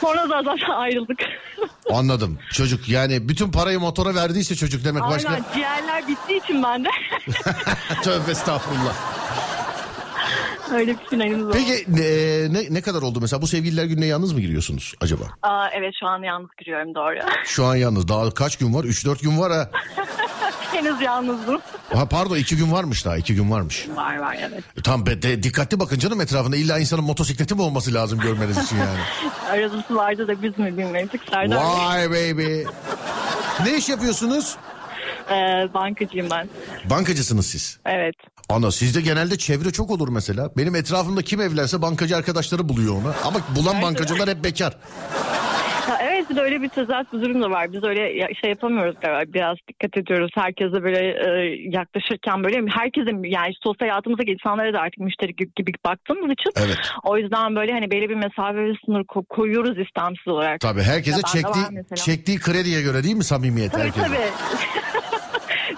[0.00, 1.18] Sonra da zaten ayrıldık.
[1.90, 2.38] Anladım.
[2.52, 5.30] Çocuk yani bütün parayı motora verdiyse çocuk demek başka.
[5.30, 6.88] Aynen ciğerler bittiği için ben de.
[8.02, 8.94] Tövbe estağfurullah.
[10.74, 11.52] Öyle bir finalimiz oldu.
[11.56, 15.24] Peki e, ne, ne kadar oldu mesela bu sevgililer gününe yalnız mı giriyorsunuz acaba?
[15.42, 17.18] Aa, evet şu an yalnız giriyorum doğru.
[17.44, 18.84] Şu an yalnız daha kaç gün var?
[18.84, 19.70] 3-4 gün var ha.
[20.72, 21.60] Henüz yalnızım.
[21.94, 22.08] ha.
[22.08, 23.86] Pardon 2 gün varmış daha 2 gün varmış.
[23.94, 24.64] Var var evet.
[24.78, 28.58] E, Tam be, de, dikkatli bakın canım etrafında illa insanın motosikleti mi olması lazım görmeniz
[28.64, 28.98] için yani.
[29.50, 31.56] Arası vardı da biz mi bilmedik Serdar.
[31.64, 32.62] Vay baby.
[33.64, 34.56] Ne iş yapıyorsunuz?
[35.30, 35.34] Ee,
[35.74, 36.48] bankacıyım ben.
[36.90, 37.78] Bankacısınız siz.
[37.86, 38.14] Evet.
[38.48, 40.50] Ana sizde genelde çevre çok olur mesela.
[40.56, 43.12] Benim etrafımda kim evlense bankacı arkadaşları buluyor onu.
[43.24, 44.76] Ama bulan bankacılar hep bekar.
[45.88, 47.72] Ha, evet öyle bir tezat bir durum da var.
[47.72, 49.32] Biz öyle şey yapamıyoruz galiba.
[49.32, 50.30] Biraz dikkat ediyoruz.
[50.34, 51.30] Herkese böyle e,
[51.70, 56.78] yaklaşırken böyle herkesin yani sosyal hayatımızdaki insanlara da artık müşteri gibi, gibi baktığımız için Evet.
[57.04, 60.60] o yüzden böyle hani belli bir mesafe ve sınır ko- koyuyoruz istemsiz olarak.
[60.60, 61.64] Tabii herkese Ya çektiği,
[62.04, 64.06] çektiği krediye göre değil mi samimiyet Tabii herkesin?
[64.06, 64.18] tabii.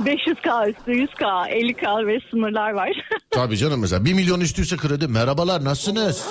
[0.04, 2.90] 500k üstü 100k 50k ve sınırlar var.
[3.30, 6.26] Tabii canım mesela 1 milyon üstüyse kredi merhabalar nasılsınız?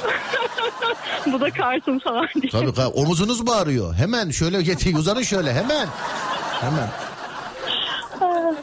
[1.34, 2.52] Bu da kartım falan diye.
[2.52, 3.94] Tabii ka- omuzunuz mu ağrıyor?
[3.94, 5.88] Hemen şöyle getir uzanın şöyle hemen.
[6.62, 6.90] Hemen.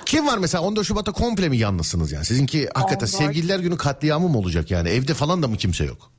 [0.06, 2.24] Kim var mesela 14 Şubat'ta komple mi yalnızsınız yani?
[2.24, 3.10] Sizinki hakikaten 14.
[3.10, 4.88] sevgililer günü katliamı mı olacak yani?
[4.88, 6.10] Evde falan da mı kimse yok?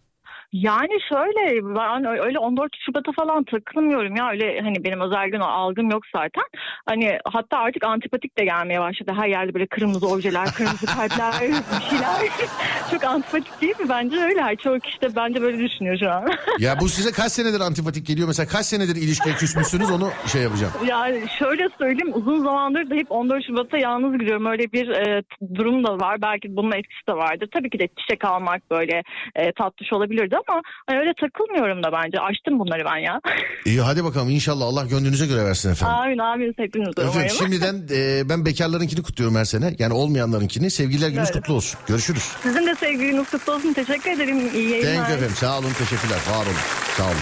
[0.54, 5.92] Yani şöyle ben öyle 14 Şubat'a falan takılmıyorum ya öyle hani benim özel gün algım
[5.92, 6.44] yok zaten.
[6.86, 9.12] Hani hatta artık antipatik de gelmeye başladı.
[9.16, 12.18] Her yerde böyle kırmızı objeler, kırmızı kalpler, bir şeyler.
[12.92, 13.90] Çok antipatik değil mi?
[13.90, 14.56] Bence öyle.
[14.56, 16.28] Çoğu kişi de bence böyle düşünüyor şu an.
[16.60, 18.28] Ya bu size kaç senedir antipatik geliyor?
[18.28, 20.74] Mesela kaç senedir ilişkiye küsmüşsünüz onu şey yapacağım.
[20.88, 24.46] Yani şöyle söyleyeyim uzun zamandır da hep 14 Şubat'a yalnız gidiyorum.
[24.46, 25.24] Öyle bir e,
[25.56, 26.22] durum da var.
[26.22, 27.50] Belki bunun etkisi de vardır.
[27.54, 29.04] Tabii ki de çiçek almak böyle
[29.36, 32.20] e, tatlış olabilirdi ama hani öyle takılmıyorum da bence.
[32.20, 33.22] Açtım bunları ben ya.
[33.66, 35.96] İyi hadi bakalım inşallah Allah gönlünüze göre versin efendim.
[35.96, 37.30] amin amin hepiniz Efendim umarım.
[37.30, 39.76] şimdiden e, ben bekarlarınkini kutluyorum her sene.
[39.80, 40.72] Yani olmayanlarınkini.
[40.72, 41.80] Sevgililer gününüz kutlu olsun.
[41.88, 42.24] Görüşürüz.
[42.44, 43.74] Sizin de sevgiliniz kutlu olsun.
[43.74, 44.50] Teşekkür ederim.
[44.56, 44.94] İyi yayınlar.
[44.96, 45.36] Thank you efendim.
[45.36, 46.18] Sağ olun teşekkürler.
[46.32, 46.56] Var olun.
[46.98, 47.16] Sağ olun.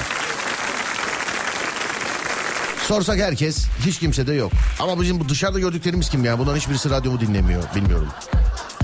[2.81, 4.51] Sorsak herkes hiç kimse de yok.
[4.79, 6.39] Ama bizim bu dışarıda gördüklerimiz kim ya?
[6.39, 7.63] Bunların hiçbirisi radyomu dinlemiyor.
[7.75, 8.07] Bilmiyorum.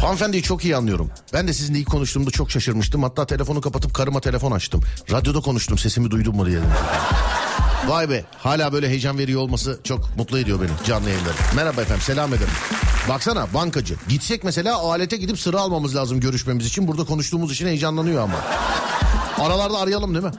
[0.02, 1.12] Hanımefendiyi çok iyi anlıyorum.
[1.34, 3.04] Ben de sizinle ilk konuştuğumda çok şaşırmıştım.
[3.04, 4.82] Hatta telefonu kapatıp karıma telefon açtım.
[5.12, 6.60] Radyoda konuştum sesimi duydun mu diye.
[7.88, 11.34] Vay be hala böyle heyecan veriyor olması çok mutlu ediyor beni canlı yayınları.
[11.56, 12.54] Merhaba efendim selam ederim.
[13.10, 13.96] Baksana bankacı.
[14.10, 16.88] Gitsek mesela alete gidip sıra almamız lazım görüşmemiz için.
[16.88, 18.36] Burada konuştuğumuz için heyecanlanıyor ama.
[19.40, 20.32] Aralarda arayalım değil mi?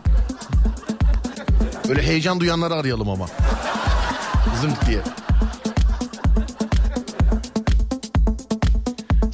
[1.88, 3.26] Böyle heyecan duyanları arayalım ama.
[4.60, 5.02] Zınk diye.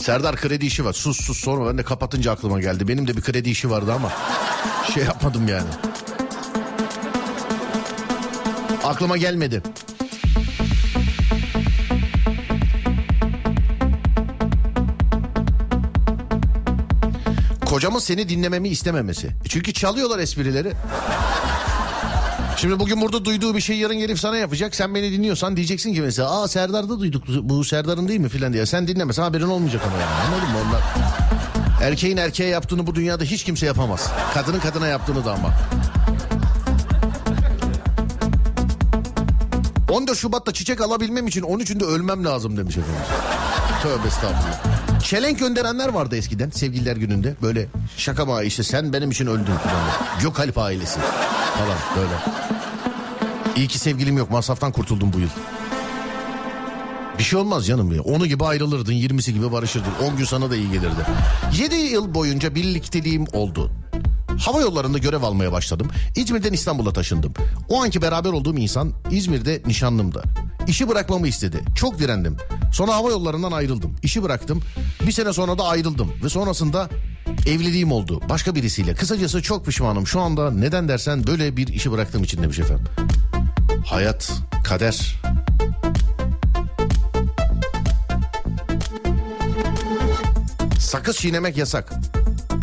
[0.09, 0.93] Serdar kredi işi var.
[0.93, 1.69] Sus sus sorma.
[1.69, 2.89] Ben de kapatınca aklıma geldi.
[2.89, 4.13] Benim de bir kredi işi vardı ama
[4.95, 5.69] şey yapmadım yani.
[8.85, 9.63] Aklıma gelmedi.
[17.67, 19.31] Kocamın seni dinlememi istememesi.
[19.49, 20.73] Çünkü çalıyorlar esprileri.
[22.61, 24.75] Şimdi bugün burada duyduğu bir şey yarın gelip sana yapacak.
[24.75, 28.67] Sen beni dinliyorsan diyeceksin ki mesela aa Serdar'da duyduk bu Serdar'ın değil mi filan diye.
[28.67, 30.83] Sen dinlemesen haberin olmayacak ama yani anladın mı onlar?
[31.83, 34.11] Erkeğin erkeğe yaptığını bu dünyada hiç kimse yapamaz.
[34.35, 35.55] Kadının kadına yaptığını da ama.
[39.91, 43.03] 14 Şubat'ta çiçek alabilmem için 13'ünde ölmem lazım demiş efendim.
[43.83, 44.78] Tövbe estağfurullah.
[45.03, 47.35] Çelenk gönderenler vardı eskiden sevgililer gününde.
[47.43, 49.55] Böyle şaka mı işte sen benim için öldün.
[50.23, 51.01] Gökalp ailesi
[51.59, 52.15] falan böyle.
[53.57, 55.29] İyi ki sevgilim yok masraftan kurtuldum bu yıl.
[57.19, 58.03] Bir şey olmaz canım ya.
[58.03, 59.93] Onu gibi ayrılırdın, 20'si gibi barışırdın.
[60.03, 61.07] 10 gün sana da iyi gelirdi.
[61.59, 63.71] 7 yıl boyunca birlikteliğim oldu.
[64.39, 65.89] Hava yollarında görev almaya başladım.
[66.17, 67.33] İzmir'den İstanbul'a taşındım.
[67.69, 70.23] O anki beraber olduğum insan İzmir'de nişanlımdı.
[70.67, 71.65] İşi bırakmamı istedi.
[71.75, 72.37] Çok direndim.
[72.73, 73.97] Sonra hava yollarından ayrıldım.
[74.03, 74.63] İşi bıraktım.
[75.07, 76.13] Bir sene sonra da ayrıldım.
[76.25, 76.89] Ve sonrasında
[77.47, 78.21] evliliğim oldu.
[78.29, 78.95] Başka birisiyle.
[78.95, 80.07] Kısacası çok pişmanım.
[80.07, 82.87] Şu anda neden dersen böyle bir işi bıraktığım için demiş efendim.
[83.87, 84.33] Hayat,
[84.65, 85.21] kader.
[90.79, 91.93] Sakız çiğnemek yasak.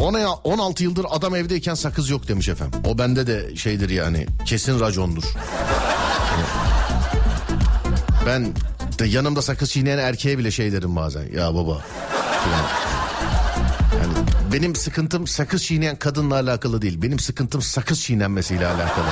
[0.05, 2.79] Ona ya 16 yıldır adam evdeyken sakız yok demiş efendim.
[2.85, 5.23] O bende de şeydir yani kesin racondur.
[8.25, 8.53] Ben
[8.99, 11.31] de yanımda sakız çiğneyen erkeğe bile şey derim bazen.
[11.35, 11.81] Ya baba.
[14.01, 14.13] Yani
[14.53, 17.01] benim sıkıntım sakız çiğneyen kadınla alakalı değil.
[17.01, 19.07] Benim sıkıntım sakız çiğnenmesiyle alakalı.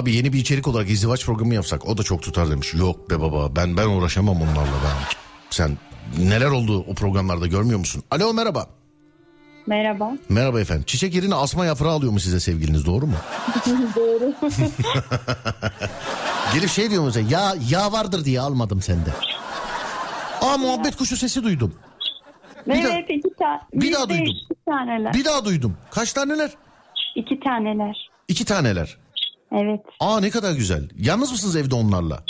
[0.00, 2.74] Abi yeni bir içerik olarak izdivaç programı yapsak o da çok tutar demiş.
[2.74, 5.16] Yok be baba ben ben uğraşamam onlarla ben.
[5.50, 5.78] Sen
[6.18, 8.02] neler oldu o programlarda görmüyor musun?
[8.10, 8.66] Alo merhaba.
[9.66, 10.12] Merhaba.
[10.28, 10.84] Merhaba efendim.
[10.86, 13.14] Çiçek yerine asma yaprağı alıyor mu size sevgiliniz doğru mu?
[13.96, 14.34] Doğru.
[16.54, 19.10] Gelip şey diyor mesela ya yağ vardır diye almadım sende.
[20.40, 21.74] Aa muhabbet kuşu sesi duydum.
[22.66, 23.60] evet daha- iki tane.
[23.72, 24.26] bir daha duydum.
[24.26, 25.14] İki taneler.
[25.14, 25.76] Bir daha duydum.
[25.90, 26.50] Kaç taneler?
[27.16, 28.10] İki taneler.
[28.28, 28.96] İki taneler.
[29.52, 29.80] Evet.
[30.00, 30.88] Aa ne kadar güzel.
[30.98, 32.24] Yalnız mısınız evde onlarla?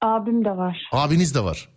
[0.00, 0.88] Abim de var.
[0.92, 1.68] Abiniz de var.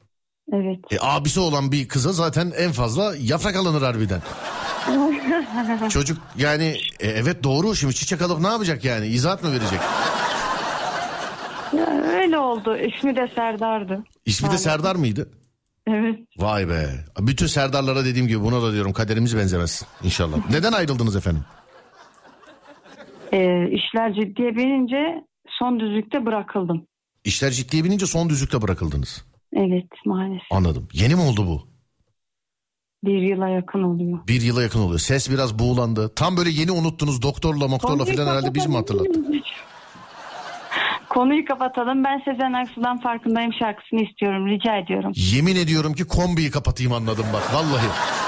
[0.54, 0.80] Evet.
[0.92, 4.22] E, abisi olan bir kıza zaten en fazla yaprak alınır harbiden.
[5.90, 9.80] Çocuk yani e, evet doğru şimdi çiçek alıp ne yapacak yani izahat mı verecek?
[11.78, 12.78] Ya, öyle oldu.
[12.78, 14.04] İsmi de Serdar'dı.
[14.26, 14.58] İsmi de.
[14.58, 15.30] Serdar mıydı?
[15.88, 16.20] Evet.
[16.38, 16.90] Vay be.
[17.20, 20.38] Bütün Serdarlara dediğim gibi buna da diyorum kaderimiz benzemez inşallah.
[20.50, 21.44] Neden ayrıldınız efendim?
[23.34, 26.88] Ee, işler ciddiye binince son düzlükte bırakıldım.
[27.26, 29.26] İşler ciddiye binince son düzlükte bırakıldınız.
[29.54, 30.52] Evet maalesef.
[30.52, 30.88] Anladım.
[30.94, 31.68] Yeni mi oldu bu?
[33.04, 34.20] Bir yıla yakın oluyor.
[34.28, 35.00] Bir yıla yakın oluyor.
[35.00, 36.16] Ses biraz buğulandı.
[36.16, 39.26] Tam böyle yeni unuttunuz doktorla moktorla filan herhalde biz mi hatırlattık?
[41.14, 42.04] Konuyu kapatalım.
[42.04, 44.48] Ben Sezen Aksu'dan farkındayım şarkısını istiyorum.
[44.48, 45.12] Rica ediyorum.
[45.16, 47.86] Yemin ediyorum ki kombiyi kapatayım anladım bak vallahi.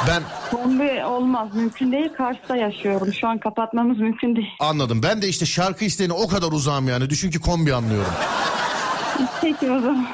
[0.07, 1.49] Ben Kombi olmaz.
[1.55, 2.09] Mümkün değil.
[2.17, 3.13] Kars'ta yaşıyorum.
[3.13, 4.47] Şu an kapatmamız mümkün değil.
[4.59, 5.03] anladım.
[5.03, 7.09] Ben de işte şarkı isteğine o kadar uzağım yani.
[7.09, 8.11] Düşün ki kombi anlıyorum.
[9.41, 10.07] Peki o zaman.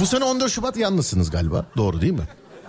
[0.00, 1.66] Bu sene 14 Şubat yalnızsınız galiba.
[1.76, 2.28] Doğru değil mi?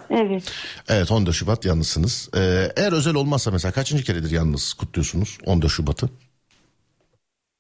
[0.10, 0.44] Evet.
[0.90, 2.30] Evet 14 Şubat yalnızsınız.
[2.38, 6.10] Ee, eğer özel olmazsa mesela kaçıncı keredir yalnız kutluyorsunuz 14 Şubat'ı?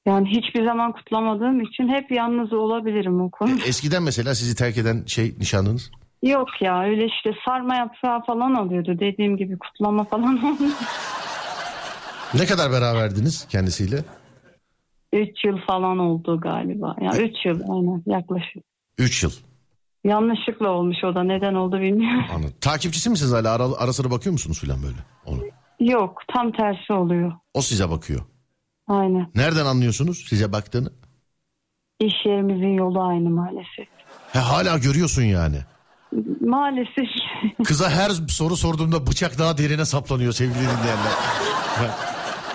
[0.10, 3.52] Yani hiçbir zaman kutlamadığım için hep yalnız olabilirim o konu.
[3.65, 5.91] Eskiden mesela sizi terk eden şey nişanlınız?
[6.24, 9.00] Yok ya öyle işte sarma yaprağı falan alıyordu.
[9.00, 10.74] Dediğim gibi kutlama falan olmuyor.
[12.34, 14.04] Ne kadar beraberdiniz kendisiyle?
[15.13, 16.95] 3 yıl falan oldu galiba.
[17.02, 18.63] Ya 3 yıl aynen yaklaşık.
[18.98, 19.32] 3 yıl.
[20.04, 22.26] Yanlışlıkla olmuş o da neden oldu bilmiyorum.
[22.36, 22.54] Anladım.
[22.62, 23.52] Takipçisi misiniz hala?
[23.52, 24.98] Ara, ara sıra bakıyor musunuz filan böyle?
[25.26, 25.39] Onu.
[25.91, 27.32] Yok tam tersi oluyor.
[27.54, 28.22] O size bakıyor.
[28.89, 29.32] Aynen.
[29.36, 30.89] Nereden anlıyorsunuz size baktığını?
[31.99, 33.88] İş yerimizin yolu aynı maalesef.
[34.34, 35.58] He, hala görüyorsun yani.
[36.41, 37.08] Maalesef.
[37.63, 41.13] Kıza her soru sorduğumda bıçak daha derine saplanıyor sevgili dinleyenler.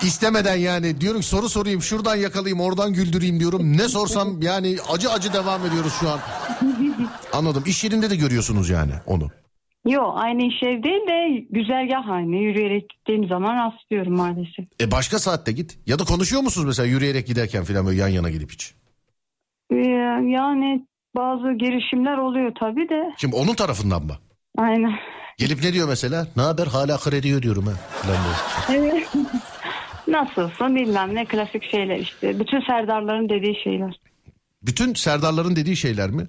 [0.01, 3.77] İstemeden yani diyorum ki soru sorayım şuradan yakalayayım oradan güldüreyim diyorum.
[3.77, 6.19] Ne sorsam yani acı acı devam ediyoruz şu an.
[7.33, 7.63] Anladım.
[7.65, 9.29] İş yerinde de görüyorsunuz yani onu.
[9.85, 12.35] Yok aynı iş ev değil de güzergah aynı.
[12.35, 14.65] Yürüyerek gittiğim zaman rastlıyorum maalesef.
[14.81, 15.77] E başka saatte git.
[15.87, 18.73] Ya da konuşuyor musunuz mesela yürüyerek giderken falan böyle yan yana gidip hiç?
[19.71, 19.75] Ee,
[20.31, 23.13] yani bazı girişimler oluyor tabii de.
[23.17, 24.17] Şimdi onun tarafından mı?
[24.57, 24.93] Aynen.
[25.37, 26.27] Gelip ne diyor mesela?
[26.35, 27.73] Ne haber hala kredi ödüyorum ha.
[27.73, 28.17] Falan.
[28.73, 29.07] Evet.
[30.07, 32.39] Nasılsın bilmem ne klasik şeyler işte.
[32.39, 33.99] Bütün Serdarların dediği şeyler.
[34.61, 36.27] Bütün Serdarların dediği şeyler mi?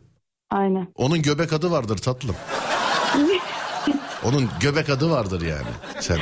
[0.50, 0.88] Aynen.
[0.94, 2.36] Onun göbek adı vardır tatlım.
[4.24, 5.66] Onun göbek adı vardır yani.
[6.00, 6.18] Sen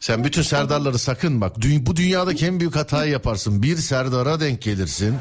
[0.00, 1.56] sen bütün Serdarları sakın bak.
[1.56, 3.62] Dü- bu dünyadaki en büyük hatayı yaparsın.
[3.62, 5.14] Bir Serdar'a denk gelirsin.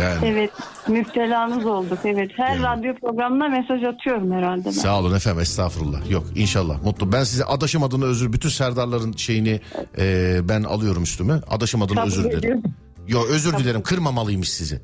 [0.00, 0.50] Yani Evet
[0.88, 2.30] müptelanız olduk evet.
[2.36, 4.70] Her radyo programına mesaj atıyorum herhalde ben.
[4.70, 6.10] sağ olun efendim estağfurullah.
[6.10, 7.12] Yok inşallah mutlu.
[7.12, 9.60] Ben size adaşım adına özür bütün Serdarların şeyini
[9.98, 11.34] e, ben alıyorum üstüme.
[11.50, 12.62] Adaşım adına Kabul özür dilerim.
[13.08, 14.80] Yok özür dilerim kırmamalıymış sizi.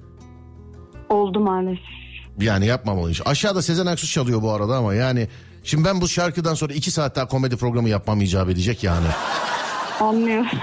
[1.09, 2.01] Oldu maalesef.
[2.41, 3.20] Yani yapmamalıymış.
[3.24, 5.28] Aşağıda Sezen Aksu çalıyor bu arada ama yani
[5.64, 9.07] şimdi ben bu şarkıdan sonra iki saat daha komedi programı yapmam icap edecek yani.
[10.01, 10.47] Anlıyorum.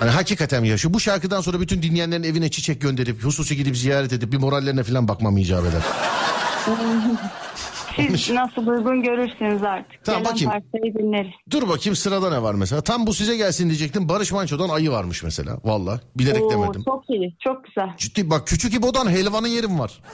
[0.00, 4.12] Hani hakikaten ya şu bu şarkıdan sonra bütün dinleyenlerin evine çiçek gönderip hususi gidip ziyaret
[4.12, 5.82] edip bir morallerine falan bakmam icap eder.
[7.96, 10.04] Siz nasıl uygun görürsünüz artık.
[10.04, 10.50] Tamam, Gelen bakayım.
[10.72, 11.32] parçayı dinleriz.
[11.50, 12.82] Dur bakayım sırada ne var mesela.
[12.82, 14.08] Tam bu size gelsin diyecektim.
[14.08, 15.58] Barış Manço'dan ayı varmış mesela.
[15.64, 16.82] Valla bilerek Oo, demedim.
[16.84, 17.88] çok iyi çok güzel.
[17.96, 20.00] Ciddi bak küçük İbo'dan helvanın yerim var.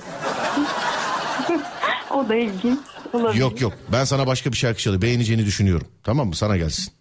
[2.14, 2.78] O da ilginç.
[3.12, 3.40] Olabilir.
[3.40, 5.02] Yok yok ben sana başka bir şarkı çalayım.
[5.02, 5.86] Beğeneceğini düşünüyorum.
[6.04, 6.92] Tamam mı sana gelsin.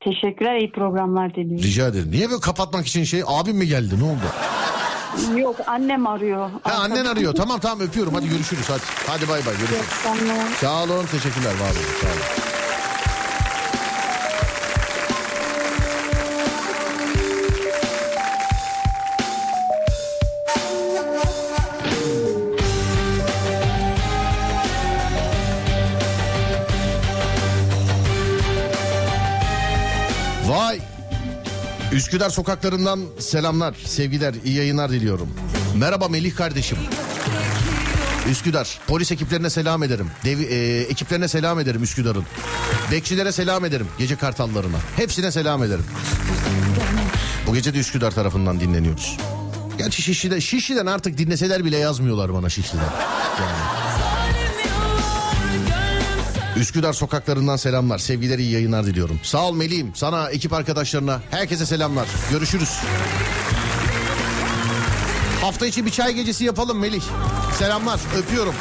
[0.00, 1.58] Teşekkürler iyi programlar diliyorum.
[1.64, 2.10] Rica ederim.
[2.10, 4.20] Niye böyle kapatmak için şey abim mi geldi ne oldu?
[5.36, 6.50] Yok annem arıyor.
[6.62, 7.34] Ha annen arıyor.
[7.34, 8.14] Tamam tamam öpüyorum.
[8.14, 8.64] Hadi görüşürüz.
[8.68, 8.82] Hadi.
[9.06, 9.54] Hadi bay bay.
[9.56, 9.84] Görüşürüz.
[10.60, 11.06] Sağ olun.
[11.06, 11.50] Teşekkürler.
[11.60, 12.00] Var olun.
[12.02, 12.53] Sağ olun.
[31.94, 35.28] Üsküdar sokaklarından selamlar, sevgiler, iyi yayınlar diliyorum.
[35.76, 36.78] Merhaba Melih kardeşim.
[38.30, 38.78] Üsküdar.
[38.86, 40.10] Polis ekiplerine selam ederim.
[40.24, 42.24] Dev, e, ekiplerine selam ederim Üsküdar'ın.
[42.92, 43.86] Bekçilere selam ederim.
[43.98, 44.76] Gece kartallarına.
[44.96, 45.84] Hepsine selam ederim.
[47.46, 49.16] Bu gece de Üsküdar tarafından dinleniyoruz.
[49.78, 52.84] Gerçi Şişli'de, Şişli'den artık dinleseler bile yazmıyorlar bana Şişli'den.
[53.40, 54.13] Yani.
[56.56, 57.98] Üsküdar sokaklarından selamlar.
[57.98, 59.20] Sevgiler iyi yayınlar diliyorum.
[59.22, 59.92] Sağ ol Melih'im.
[59.94, 62.08] Sana, ekip arkadaşlarına, herkese selamlar.
[62.30, 62.70] Görüşürüz.
[65.40, 67.02] Hafta içi bir çay gecesi yapalım Melih.
[67.58, 68.00] Selamlar.
[68.18, 68.54] Öpüyorum.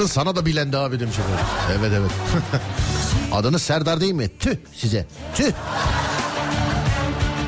[0.00, 1.44] Saç Kadın sana da bilendi abi demiş efendim.
[1.78, 2.10] Evet evet.
[3.32, 4.28] Adınız Serdar değil mi?
[4.38, 5.06] Tüh size.
[5.34, 5.52] Tüh.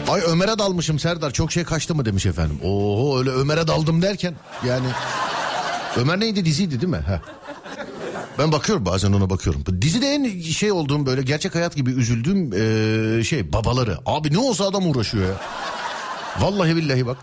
[0.08, 2.58] Ay Ömer'e dalmışım Serdar çok şey kaçtı mı demiş efendim.
[2.64, 4.34] Oo öyle Ömer'e daldım derken
[4.66, 4.86] yani.
[5.96, 7.00] Ömer neydi diziydi değil mi?
[7.06, 7.20] Heh.
[8.38, 9.64] Ben bakıyorum bazen ona bakıyorum.
[9.82, 13.98] Dizide en şey olduğum böyle gerçek hayat gibi üzüldüğüm eee, şey babaları.
[14.06, 15.34] Abi ne olsa adam uğraşıyor ya.
[16.40, 17.16] Vallahi billahi bak.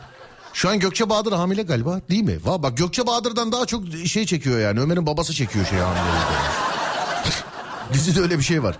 [0.59, 2.37] Şu an Gökçe Bahadır hamile galiba değil mi?
[2.45, 4.79] Va bak Gökçe Bahadır'dan daha çok şey çekiyor yani.
[4.79, 6.13] Ömer'in babası çekiyor şey hamileliği.
[7.93, 8.77] Dizide öyle bir şey var.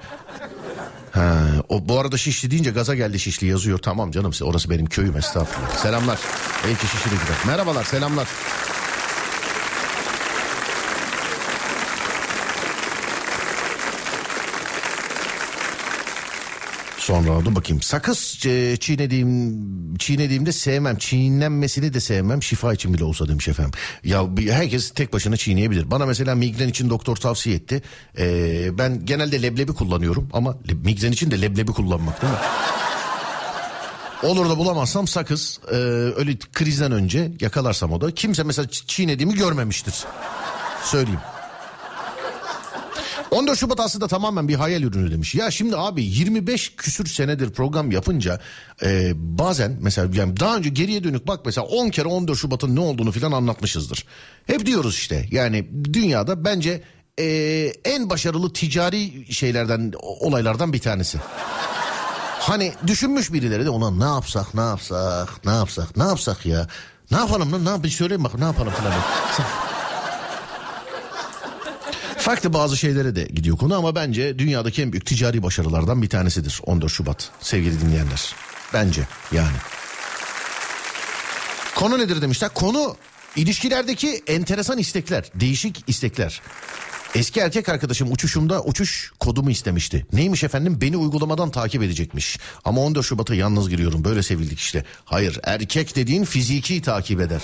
[1.12, 1.38] Ha,
[1.70, 3.78] o bu arada Şişli deyince gaza geldi Şişli yazıyor.
[3.78, 5.78] Tamam canım orası benim köyüm estağfurullah.
[5.78, 6.20] Selamlar.
[6.66, 7.38] Belki Şişli gider.
[7.48, 8.28] Merhabalar selamlar.
[17.10, 17.82] Sonra dur bakayım.
[17.82, 19.57] Sakız e, çiğnediğim
[19.97, 20.97] çiğnediğimde sevmem.
[20.97, 22.43] Çiğnenmesini de sevmem.
[22.43, 23.72] Şifa için bile olsa demiş efendim.
[24.03, 25.91] Ya bir- herkes tek başına çiğneyebilir.
[25.91, 27.82] Bana mesela migren için doktor tavsiye etti.
[28.18, 32.39] E, ben genelde leblebi kullanıyorum ama migren için de leblebi kullanmak değil mi?
[34.24, 35.76] Olur da bulamazsam sakız e,
[36.16, 39.93] öyle krizden önce yakalarsam o da kimse mesela çi- çiğnediğimi görmemiştir.
[40.84, 41.20] Söyleyeyim.
[43.32, 45.36] 14 Şubat aslında tamamen bir hayal ürünü demiş.
[45.36, 48.40] Ya şimdi abi 25 küsür senedir program yapınca
[48.84, 52.80] e, bazen mesela yani daha önce geriye dönük bak mesela 10 kere 14 Şubat'ın ne
[52.80, 54.06] olduğunu filan anlatmışızdır.
[54.48, 56.84] Hep diyoruz işte yani dünyada bence
[57.20, 57.26] e,
[57.86, 61.18] en başarılı ticari şeylerden olaylardan bir tanesi.
[62.40, 66.68] Hani düşünmüş birileri de ona ne yapsak ne yapsak ne yapsak ne yapsak ya.
[67.12, 68.94] Ne yapalım lan ne yapalım söyleyin bak ne yapalım filan.
[72.30, 76.62] Farklı bazı şeylere de gidiyor konu ama bence dünyadaki en büyük ticari başarılardan bir tanesidir
[76.66, 78.36] 14 Şubat sevgili dinleyenler.
[78.74, 79.56] Bence yani.
[81.76, 82.50] Konu nedir demişler?
[82.54, 82.96] Konu
[83.36, 86.42] ilişkilerdeki enteresan istekler, değişik istekler.
[87.16, 90.06] Eski erkek arkadaşım uçuşumda uçuş kodumu istemişti.
[90.14, 90.82] Neymiş efendim?
[90.82, 92.40] Beni uygulamadan takip edecekmiş.
[92.66, 94.04] Ama 14 Şubat'a yalnız giriyorum.
[94.04, 94.86] Böyle sevildik işte.
[95.06, 97.42] Hayır, erkek dediğin fiziki takip eder.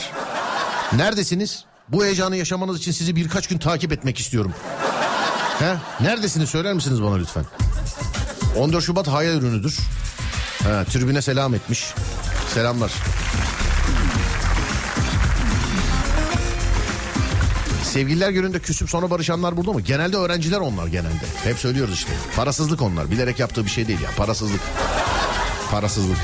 [0.93, 1.65] Neredesiniz?
[1.89, 4.53] Bu heyecanı yaşamanız için sizi birkaç gün takip etmek istiyorum.
[5.59, 5.75] He?
[6.01, 7.45] Neredesiniz söyler misiniz bana lütfen?
[8.57, 9.77] 14 Şubat hayal ürünüdür.
[10.63, 11.93] Ha, tribüne selam etmiş.
[12.53, 12.91] Selamlar.
[17.83, 19.81] Sevgililer gününde küsüp sonra barışanlar burada mı?
[19.81, 21.25] Genelde öğrenciler onlar genelde.
[21.43, 22.11] Hep söylüyoruz işte.
[22.35, 23.11] Parasızlık onlar.
[23.11, 24.09] Bilerek yaptığı bir şey değil ya.
[24.17, 24.61] Parasızlık.
[25.71, 26.17] Parasızlık.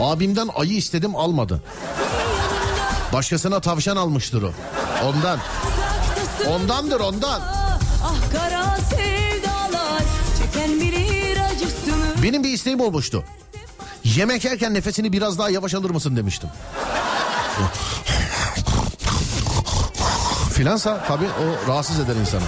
[0.00, 1.62] Abimden ayı istedim almadı.
[3.12, 4.52] Başkasına tavşan almıştır o.
[5.04, 5.38] Ondan.
[6.48, 7.40] Ondandır ondan.
[8.04, 10.02] Ah kara sevdalar
[10.38, 13.24] Çeken bilir acısını Benim bir isteğim olmuştu.
[14.04, 16.48] Yemek yerken nefesini biraz daha yavaş alır mısın demiştim.
[20.52, 22.42] Filansa tabii o rahatsız eder insanı.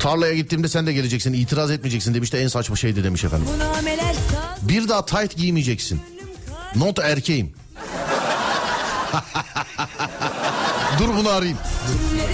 [0.00, 3.48] Tarlaya gittiğimde sen de geleceksin itiraz etmeyeceksin demişti en saçma şeydi demiş efendim.
[4.62, 6.00] Bir daha tight giymeyeceksin.
[6.76, 7.52] Not erkeğim.
[10.98, 11.58] Dur bunu arayayım.
[12.10, 12.32] Kimlere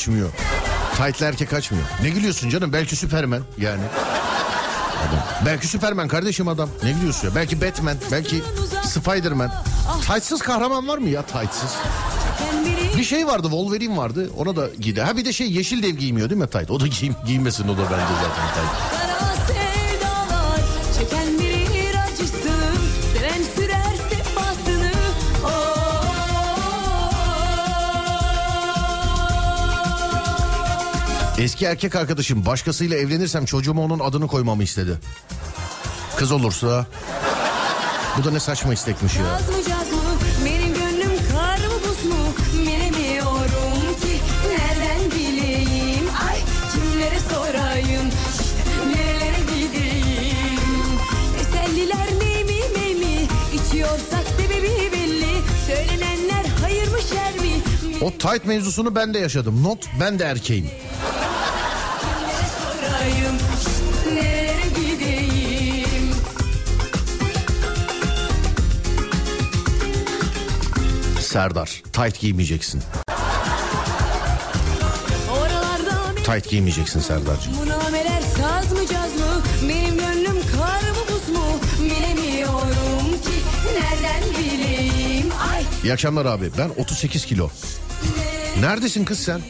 [0.00, 0.30] açmıyor.
[0.96, 1.84] Tight'lı erkek açmıyor.
[2.02, 2.72] Ne gülüyorsun canım?
[2.72, 3.82] Belki Süpermen yani.
[5.00, 5.46] Adam.
[5.46, 6.68] Belki Süpermen kardeşim adam.
[6.82, 7.34] Ne gülüyorsun ya?
[7.34, 8.42] Belki Batman, belki
[8.84, 9.52] Spiderman.
[10.06, 11.22] Tights'sız kahraman var mı ya
[12.64, 15.00] biri Bir şey vardı Wolverine vardı ona da giydi.
[15.00, 16.70] Ha bir de şey yeşil dev giymiyor değil mi tight?
[16.70, 18.99] O da giy giymesin o da bence zaten tight.
[31.40, 34.98] Eski erkek arkadaşım başkasıyla evlenirsem çocuğuma onun adını koymamı istedi.
[36.16, 36.86] Kız olursa...
[38.18, 39.24] Bu da ne saçma istekmiş ya.
[39.24, 39.54] Caz mı?
[39.68, 39.98] Caz mı
[40.44, 42.16] benim gönlüm kar mı buz mu?
[42.54, 44.20] Bilemiyorum ki.
[44.48, 46.04] Nereden bileyim?
[46.28, 46.38] Ay
[46.72, 48.10] kimlere sorayım?
[48.86, 50.60] Nerelere gideyim?
[51.38, 53.28] Teselliler ne mi ne mi?
[53.54, 55.34] İçiyorsak sebebi belli.
[55.66, 57.52] Söylenenler hayır mı şer mi?
[58.00, 59.62] O tight mevzusunu ben de yaşadım.
[59.62, 60.70] Not ben de erkeğim.
[71.30, 72.82] Serdar tight giymeyeceksin.
[76.24, 77.52] Tight giymeyeceksin Serdar'cığım.
[77.62, 81.42] Bu nameler saz mı caz mı Benim gönlüm kar mı buz mu
[81.80, 83.30] Bilemiyorum ki
[83.74, 86.50] Nereden bileyim Ay İyi akşamlar abi.
[86.58, 87.50] Ben 38 kilo.
[88.60, 89.40] Neredesin kız sen?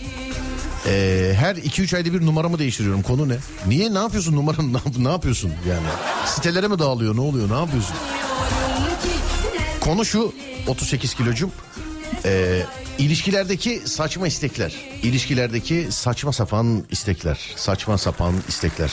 [0.87, 3.03] Ee, her 2-3 ayda bir numaramı değiştiriyorum.
[3.03, 3.37] Konu ne?
[3.67, 3.95] Niye?
[3.95, 4.73] Ne yapıyorsun numaranı?
[4.73, 5.87] Ne, ne yapıyorsun yani?
[6.27, 7.17] Sitelere mi dağılıyor?
[7.17, 7.51] Ne oluyor?
[7.51, 7.97] Ne yapıyorsun?
[9.91, 10.33] Konu şu
[10.67, 11.53] 38 kilocum.
[12.25, 12.63] Ee,
[12.99, 14.75] ilişkilerdeki saçma istekler.
[15.03, 17.39] İlişkilerdeki saçma sapan istekler.
[17.57, 18.93] Saçma sapan istekler.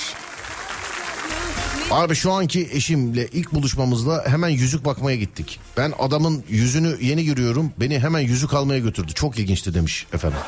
[1.92, 5.60] Abi şu anki eşimle ilk buluşmamızda hemen yüzük bakmaya gittik.
[5.78, 7.72] Ben adamın yüzünü yeni görüyorum.
[7.80, 9.14] Beni hemen yüzük almaya götürdü.
[9.14, 10.40] Çok ilginçti demiş efendim.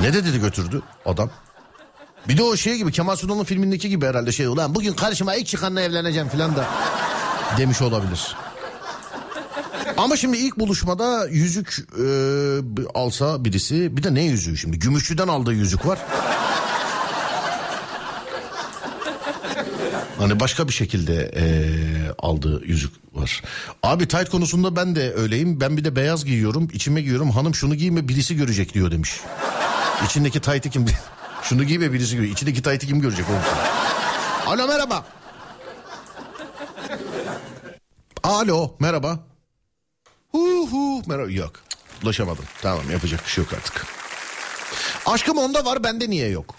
[0.00, 1.30] Ne de dedi götürdü adam.
[2.28, 5.46] Bir de o şey gibi Kemal Sunal'ın filmindeki gibi herhalde şey ulan bugün karşıma ilk
[5.46, 6.66] çıkanla evleneceğim falan da
[7.58, 8.36] demiş olabilir.
[9.98, 12.06] Ama şimdi ilk buluşmada yüzük e,
[12.94, 15.98] alsa birisi bir de ne yüzüğü şimdi gümüşçüden aldığı yüzük var.
[20.18, 21.44] Hani başka bir şekilde e,
[22.18, 23.42] aldığı yüzük var.
[23.82, 25.60] Abi tight konusunda ben de öyleyim.
[25.60, 26.68] Ben bir de beyaz giyiyorum.
[26.72, 27.30] içime giyiyorum.
[27.30, 29.20] Hanım şunu giyme birisi görecek diyor demiş.
[30.04, 30.86] İçindeki tight'i kim...
[31.42, 32.36] şunu giyme birisi görecek.
[32.36, 33.40] İçindeki tight'i kim görecek oğlum?
[34.46, 35.06] Alo merhaba.
[38.22, 39.28] Alo merhaba.
[40.32, 41.30] Hu hu merhaba.
[41.30, 41.52] Yok
[42.02, 42.44] ulaşamadım.
[42.62, 43.86] Tamam yapacak bir şey yok artık.
[45.06, 46.54] Aşkım onda var bende niye yok?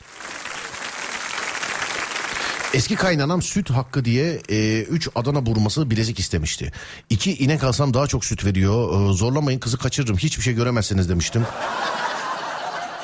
[2.74, 4.36] Eski kaynanam süt hakkı diye
[4.82, 6.74] 3 Adana burması bilezik istemişti.
[7.10, 9.10] 2 inek alsam daha çok süt veriyor.
[9.12, 11.46] E, zorlamayın kızı kaçırırım hiçbir şey göremezsiniz demiştim.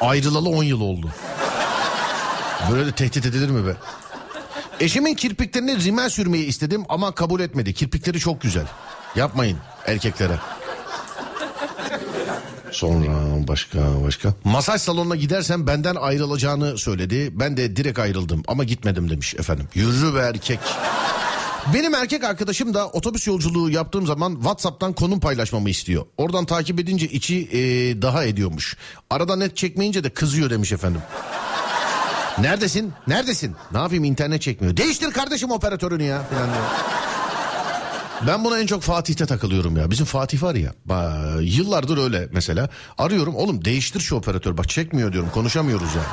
[0.02, 1.10] Ayrılalı 10 yıl oldu.
[2.72, 3.76] Böyle de tehdit edilir mi be?
[4.80, 7.74] Eşimin kirpiklerine rimel sürmeyi istedim ama kabul etmedi.
[7.74, 8.66] Kirpikleri çok güzel.
[9.16, 10.40] Yapmayın erkeklere.
[12.76, 14.34] Sonra başka başka.
[14.44, 17.30] Masaj salonuna gidersem benden ayrılacağını söyledi.
[17.34, 19.68] Ben de direkt ayrıldım ama gitmedim demiş efendim.
[19.74, 20.60] Yürü be erkek.
[21.74, 26.06] Benim erkek arkadaşım da otobüs yolculuğu yaptığım zaman WhatsApp'tan konum paylaşmamı istiyor.
[26.18, 27.62] Oradan takip edince içi e,
[28.02, 28.78] daha ediyormuş.
[29.10, 31.02] Arada net çekmeyince de kızıyor demiş efendim.
[32.40, 32.94] Neredesin?
[33.08, 33.56] Neredesin?
[33.72, 34.78] Ne yapayım internet çekmiyor.
[34.78, 36.24] Değiştir kardeşim operatörünü ya.
[36.24, 36.66] Falan diyor.
[38.28, 39.92] Ben buna en çok Fatih'te takılıyorum ya.
[39.92, 40.72] Bizim Fatih var ya.
[41.42, 42.70] Yıllardır öyle mesela.
[42.98, 44.58] Arıyorum oğlum değiştir şu operatör.
[44.58, 45.30] Bak çekmiyor diyorum.
[45.34, 46.08] Konuşamıyoruz yani.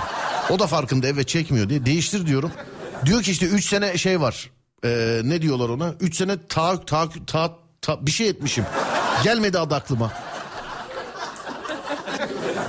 [0.50, 1.86] O da farkında evet çekmiyor diye.
[1.86, 2.50] Değiştir diyorum.
[3.06, 4.50] Diyor ki işte 3 sene şey var.
[4.84, 5.94] Ee, ne diyorlar ona?
[6.00, 8.64] 3 sene ta, ta, ta, ta- bir şey etmişim.
[9.24, 10.12] Gelmedi adı aklıma.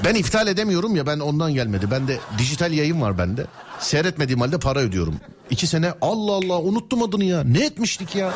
[0.05, 1.91] Ben iptal edemiyorum ya ben ondan gelmedi.
[1.91, 3.45] Ben de dijital yayın var bende.
[3.79, 5.15] Seyretmediğim halde para ödüyorum.
[5.49, 7.43] İki sene Allah Allah unuttum adını ya.
[7.43, 8.34] Ne etmiştik ya?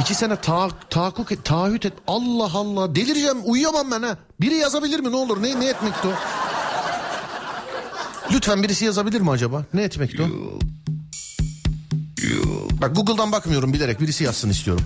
[0.00, 1.92] İki sene ta, tahakkuk et, taahhüt et.
[2.06, 4.16] Allah Allah delireceğim uyuyamam ben ha.
[4.40, 6.12] Biri yazabilir mi ne olur ne, ne etmekti o?
[8.32, 9.64] Lütfen birisi yazabilir mi acaba?
[9.74, 10.26] Ne etmekti o?
[12.80, 14.84] Bak Google'dan bakmıyorum bilerek birisi yazsın istiyorum.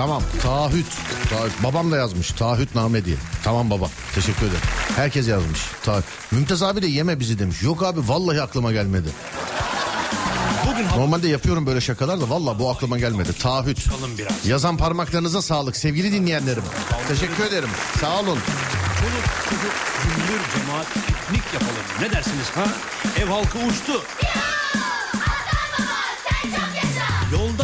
[0.00, 0.86] Tamam taahhüt.
[1.30, 1.52] taahhüt.
[1.64, 3.16] Babam da yazmış taahhütname diye.
[3.44, 4.60] Tamam baba teşekkür ederim.
[4.96, 5.60] Herkes yazmış.
[5.84, 7.62] Ta Mümtaz abi de yeme bizi demiş.
[7.62, 9.08] Yok abi vallahi aklıma gelmedi.
[10.66, 13.32] Bugün Normalde yapıyorum böyle şakalar da vallahi bu aklıma gelmedi.
[13.32, 13.86] Taahhüt.
[14.44, 16.64] Yazan parmaklarınıza sağlık sevgili dinleyenlerim.
[17.08, 17.70] Teşekkür ederim.
[18.00, 18.38] Sağ olun.
[19.00, 19.72] Çoluk çocuk
[20.56, 21.84] cemaat piknik yapalım.
[22.00, 22.64] Ne dersiniz ha?
[23.22, 24.02] Ev halkı uçtu.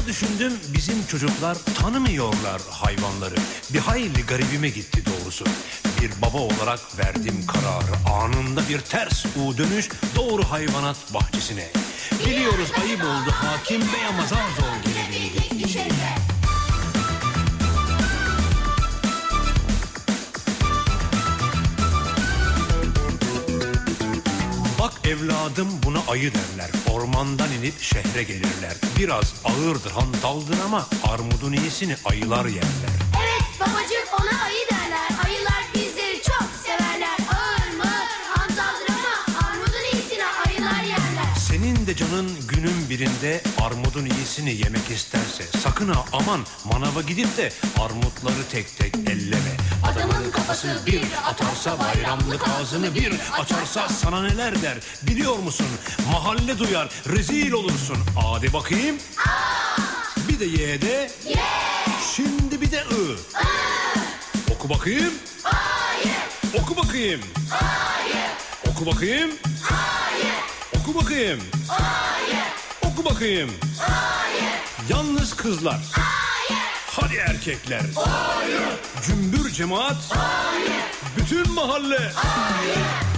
[0.07, 3.35] Düşündüm bizim çocuklar tanımıyorlar hayvanları.
[3.73, 5.45] Bir hayli garibime gitti doğrusu.
[6.01, 8.21] Bir baba olarak verdim kararı.
[8.23, 11.69] Anında bir ters U dönüş doğru hayvanat bahçesine.
[12.27, 14.47] Biliyoruz ayıp oldu hakim bey ama zor
[24.87, 26.71] Bak evladım buna ayı derler.
[26.91, 28.75] Ormandan inip şehre gelirler.
[28.99, 32.97] Biraz ağırdır hantaldır ama armudun iyisini ayılar yerler.
[33.17, 35.11] Evet babacığım ona ayı derler.
[35.25, 37.19] Ayılar bizleri çok severler.
[37.35, 37.93] Ağır mı?
[38.35, 41.35] Hantaldır ama armudun iyisini ayılar yerler.
[41.49, 47.53] Senin de canın günün birinde armudun iyisini yemek isterse sakın ha aman manava gidip de
[47.81, 49.57] armutları tek tek elleme.
[50.47, 55.67] Kafası bir atarsa bayramlık ağzını bir açarsa sana neler der biliyor musun?
[56.13, 57.97] Mahalle duyar rezil olursun.
[58.23, 58.97] Hadi bakayım.
[60.29, 61.11] Bir de ye de.
[62.17, 63.17] Şimdi bir de ı.
[64.51, 65.15] Oku bakayım.
[66.55, 67.21] Oku bakayım.
[68.71, 69.31] Oku bakayım.
[70.81, 71.41] Oku bakayım.
[72.83, 73.51] Oku bakayım.
[74.89, 75.81] Yalnız kızlar.
[77.01, 77.83] Hadi erkekler.
[79.07, 79.97] Cümbür cemaat.
[81.17, 81.99] Bütün mahalle.
[81.99, 83.16] Maksat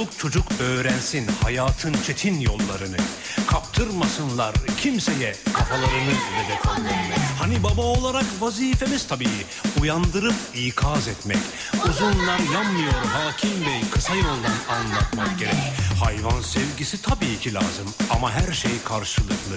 [0.00, 2.96] çoluk çocuk öğrensin hayatın çetin yollarını.
[3.46, 7.14] Kaptırmasınlar kimseye kafalarını ve.
[7.38, 9.28] Hani baba olarak vazifemiz tabii
[9.80, 11.38] uyandırıp ikaz etmek.
[11.90, 15.72] Uzunlar yanmıyor hakim bey kısa yoldan anlatmak gerek.
[16.04, 19.56] Hayvan sevgisi tabii ki lazım ama her şey karşılıklı.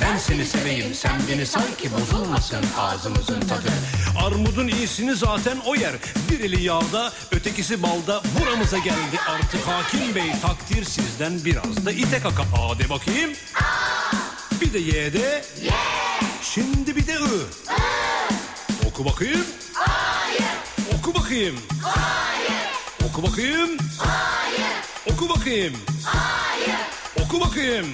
[0.00, 3.72] Ben seni seveyim sen beni say ki bozulmasın ağzımızın tadı.
[4.26, 5.92] Armudun iyisini zaten o yer.
[6.30, 12.20] Bir eli yağda ötekisi balda buramıza geldi artık hakim bey takdir sizden biraz da ite
[12.20, 13.30] kaka A de bakayım.
[14.60, 15.44] Bir de Y de.
[16.42, 17.16] Şimdi bir de I.
[18.86, 19.46] Oku bakayım.
[20.98, 21.56] Oku bakayım.
[23.08, 23.70] Oku bakayım.
[25.12, 25.76] Oku bakayım.
[27.16, 27.86] Oku bakayım.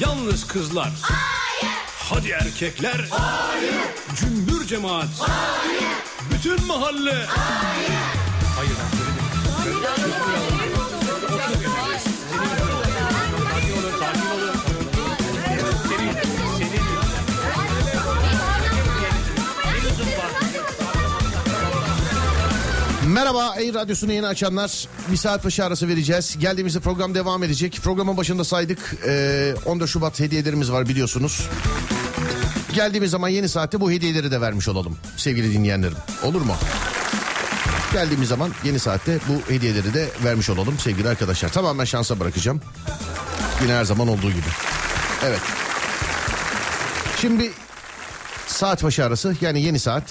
[0.00, 0.90] Yalnız kızlar.
[1.98, 3.08] Hadi erkekler.
[4.16, 5.08] Cümbür cemaat.
[6.32, 7.26] Bütün mahalle.
[8.56, 9.18] Hayır ben söyledim.
[23.18, 24.88] Merhaba Ey Radyosu'nu yeni açanlar.
[25.12, 26.36] Bir saat başı arası vereceğiz.
[26.38, 27.80] Geldiğimizde program devam edecek.
[27.82, 28.78] Programın başında saydık.
[29.06, 31.48] Ee, 14 Şubat hediyelerimiz var biliyorsunuz.
[32.74, 35.96] Geldiğimiz zaman yeni saatte bu hediyeleri de vermiş olalım sevgili dinleyenlerim.
[36.22, 36.54] Olur mu?
[37.92, 41.48] Geldiğimiz zaman yeni saatte bu hediyeleri de vermiş olalım sevgili arkadaşlar.
[41.48, 42.60] Tamamen şansa bırakacağım.
[43.62, 44.50] Yine her zaman olduğu gibi.
[45.24, 45.40] Evet.
[47.20, 47.50] Şimdi
[48.46, 50.04] saat başı arası yani yeni saat.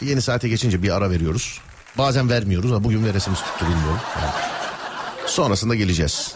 [0.00, 1.60] Yeni saate geçince bir ara veriyoruz.
[1.98, 4.00] Bazen vermiyoruz ama bugün veresimiz tuttu bilmiyorum.
[4.20, 4.30] Yani.
[5.26, 6.34] Sonrasında geleceğiz.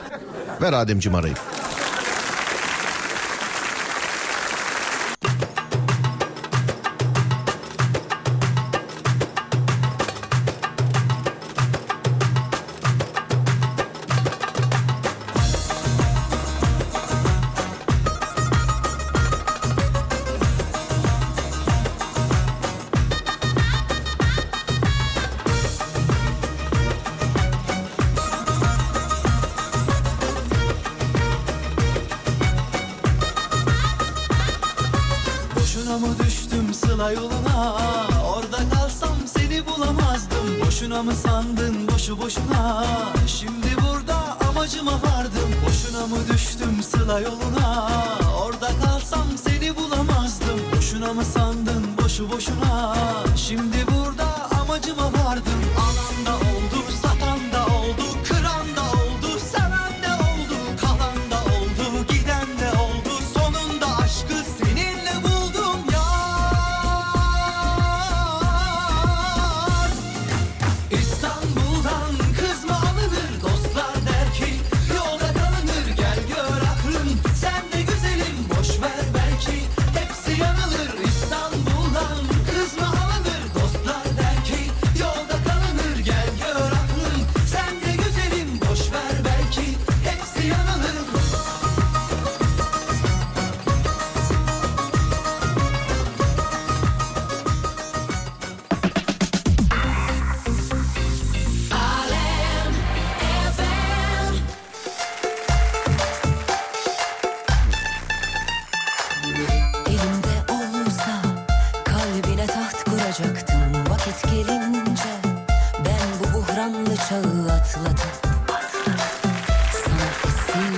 [0.63, 1.35] Ver Ademciğim arayı.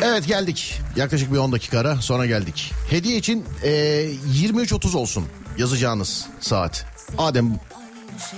[0.05, 0.81] Evet geldik.
[0.97, 2.73] Yaklaşık bir 10 dakika ara sonra geldik.
[2.91, 5.25] Hediye için e, 23.30 olsun
[5.59, 6.87] yazacağınız saat.
[7.19, 7.61] Adem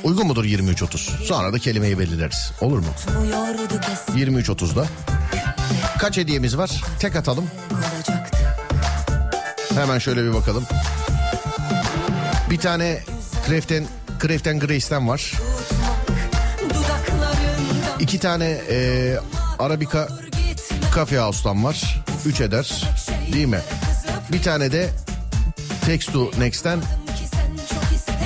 [0.04, 1.24] uygun mudur 23.30?
[1.24, 2.52] Sonra da kelimeyi belirleriz.
[2.60, 2.86] Olur mu?
[3.18, 4.86] Umuyordu kesin 23.30'da.
[5.98, 6.82] Kaç hediyemiz var?
[7.00, 7.44] Tek atalım.
[9.74, 10.64] Hemen şöyle bir bakalım.
[12.50, 13.00] Bir tane
[13.46, 13.84] Craften,
[14.22, 15.32] Craften Grace'ten var.
[18.06, 19.18] İki tane e,
[19.58, 22.04] Arabica gitme Cafe House'tan var.
[22.26, 22.84] Üç eder.
[23.32, 23.60] Değil mi?
[24.32, 24.90] Bir tane de
[25.86, 26.82] Text to Next'ten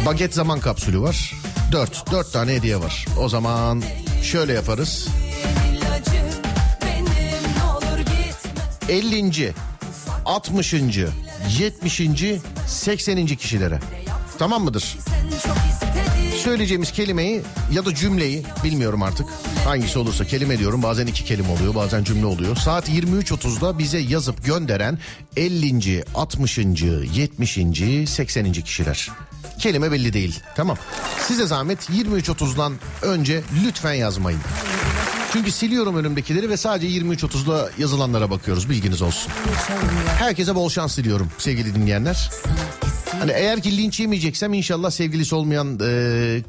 [0.07, 1.35] baget zaman kapsülü var.
[1.73, 2.11] Dört.
[2.13, 3.07] Dört tane hediye var.
[3.19, 3.83] O zaman
[4.23, 5.09] şöyle yaparız.
[5.73, 6.43] ilacım
[6.83, 7.07] benim
[7.59, 9.55] ne olur gitme 50.
[10.25, 10.75] 60.
[11.59, 12.03] 70.
[12.67, 13.27] 80.
[13.27, 13.79] kişilere.
[14.39, 14.99] Tamam mıdır?
[16.45, 19.27] Söyleyeceğimiz kelimeyi ya da cümleyi bilmiyorum artık.
[19.65, 20.83] Hangisi olursa kelime diyorum.
[20.83, 22.57] Bazen iki kelime oluyor, bazen cümle oluyor.
[22.57, 24.99] Saat 23.30'da bize yazıp gönderen
[25.37, 26.05] 50.
[26.15, 26.59] 60.
[26.59, 27.59] 70.
[28.11, 28.53] 80.
[28.53, 29.11] kişiler.
[29.59, 30.41] Kelime belli değil.
[30.57, 30.77] Tamam.
[31.29, 34.41] Size zahmet 23.30'dan önce lütfen yazmayın.
[35.33, 38.71] Çünkü siliyorum önümdekileri ve sadece 23.30'da yazılanlara bakıyoruz.
[38.71, 39.33] Bilginiz olsun.
[40.19, 42.31] Herkese bol şans diliyorum sevgili dinleyenler.
[43.21, 46.43] Hani eğer ki linç yemeyeceksem inşallah sevgilisi olmayan e,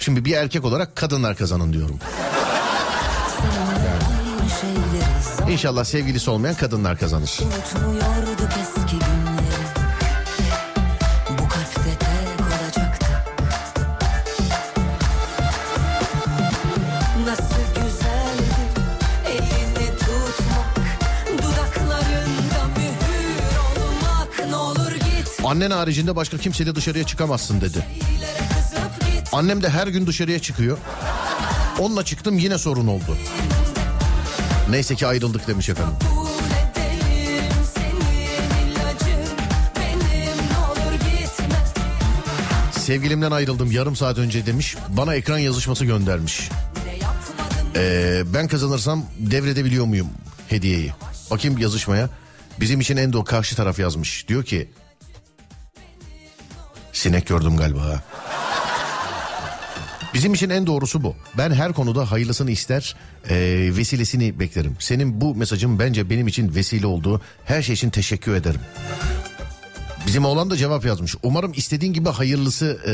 [0.00, 1.98] şimdi bir erkek olarak kadınlar kazanın diyorum.
[5.50, 7.40] İnşallah sevgilisi olmayan kadınlar kazanır.
[25.44, 27.86] Annen haricinde başka kimseyle dışarıya çıkamazsın dedi.
[29.32, 30.78] Annem de her gün dışarıya çıkıyor.
[31.78, 33.16] Onunla çıktım yine sorun oldu.
[34.70, 35.94] Neyse ki ayrıldık demiş efendim.
[42.72, 44.76] Sevgilimden ayrıldım yarım saat önce demiş.
[44.88, 46.50] Bana ekran yazışması göndermiş.
[47.76, 50.08] Ee, ben kazanırsam devredebiliyor muyum
[50.48, 50.92] hediyeyi?
[51.30, 52.08] Bakayım yazışmaya.
[52.60, 54.28] Bizim için en doğru karşı taraf yazmış.
[54.28, 54.70] Diyor ki
[56.92, 57.82] sinek gördüm galiba.
[57.82, 58.02] ha."
[60.14, 61.14] Bizim için en doğrusu bu.
[61.38, 62.96] Ben her konuda hayırlısını ister,
[63.28, 63.36] e,
[63.76, 64.76] vesilesini beklerim.
[64.78, 67.20] Senin bu mesajın bence benim için vesile oldu.
[67.44, 68.60] Her şey için teşekkür ederim.
[70.06, 71.14] Bizim oğlan da cevap yazmış.
[71.22, 72.90] Umarım istediğin gibi hayırlısı e,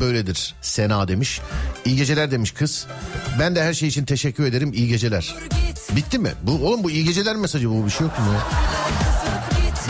[0.00, 0.54] böyledir.
[0.62, 1.40] Sena demiş.
[1.84, 2.86] İyi geceler demiş kız.
[3.40, 4.72] Ben de her şey için teşekkür ederim.
[4.72, 5.34] İyi geceler.
[5.96, 6.32] Bitti mi?
[6.42, 8.24] Bu oğlum bu iyi geceler mesajı bu bir şey yok mu?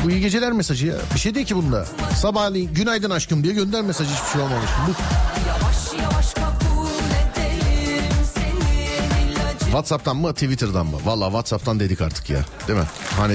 [0.05, 0.95] Bu iyi geceler mesajı ya.
[1.15, 1.87] Bir şey değil ki bunda.
[2.17, 4.71] Sabahleyin günaydın aşkım diye gönder mesajı hiçbir şey olmamış.
[4.89, 4.93] Bu
[9.75, 10.97] WhatsApp'tan mı Twitter'dan mı?
[11.05, 12.45] Valla WhatsApp'tan dedik artık ya.
[12.69, 12.85] Değil mi?
[13.17, 13.35] Hani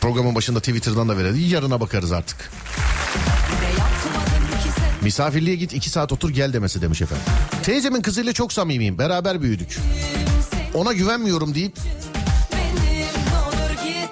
[0.00, 1.48] programın başında Twitter'dan da verelim.
[1.48, 2.50] Yarına bakarız artık.
[5.02, 7.24] Misafirliğe git iki saat otur gel demesi demiş efendim.
[7.62, 8.98] Teyzemin kızıyla çok samimiyim.
[8.98, 9.78] Beraber büyüdük.
[10.74, 11.72] Ona güvenmiyorum deyip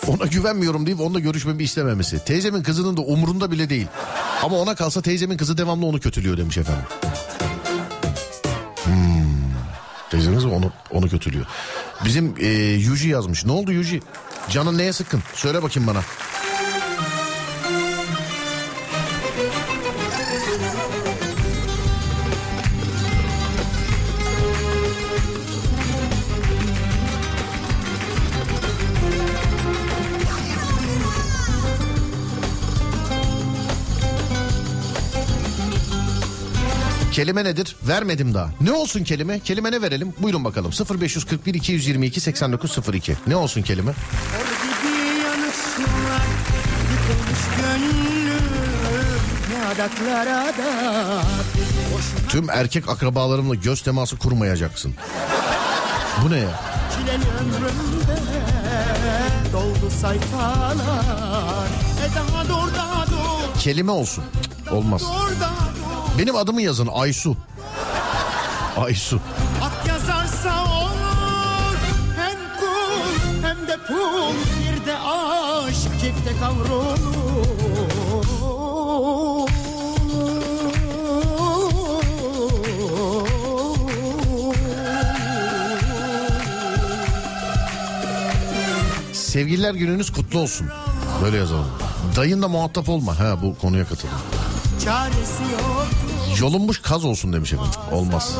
[0.08, 2.24] ona güvenmiyorum deyip onunla görüşmemi istememesi.
[2.24, 3.86] Teyzemin kızının da umurunda bile değil.
[4.42, 6.84] Ama ona kalsa teyzemin kızı devamlı onu kötülüyor demiş efendim.
[10.58, 11.46] Onu onu kötülüyor.
[12.04, 13.44] Bizim e, Yuji yazmış.
[13.44, 14.02] Ne oldu Yuji?
[14.50, 15.22] Canın neye sıkkın?
[15.34, 16.00] Söyle bakayım bana.
[37.18, 37.76] Kelime nedir?
[37.82, 38.50] Vermedim daha.
[38.60, 39.40] Ne olsun kelime?
[39.40, 40.14] Kelime ne verelim?
[40.18, 40.72] Buyurun bakalım.
[41.00, 43.16] 0541 222 8902.
[43.26, 43.92] Ne olsun kelime?
[52.28, 54.94] Tüm erkek akrabalarımla göz teması kurmayacaksın.
[56.24, 56.60] Bu ne ya?
[63.60, 64.24] Kelime olsun.
[64.70, 65.02] Olmaz.
[65.02, 65.87] dur daha dur
[66.18, 67.36] Benim adımı yazın Aysu.
[68.76, 69.20] Aysu.
[69.62, 71.76] At yazarsa olur
[72.16, 76.98] Hem kul hem de pul Bir de aşk çifte kavrulur
[89.12, 90.66] Sevgililer gününüz kutlu olsun.
[91.22, 91.66] Böyle yazalım.
[92.16, 93.18] Dayınla muhatap olma.
[93.18, 94.14] Ha bu konuya katılın.
[94.84, 95.77] Çaresi yok
[96.40, 97.72] Yolunmuş kaz olsun demiş efendim.
[97.92, 98.34] Olmaz.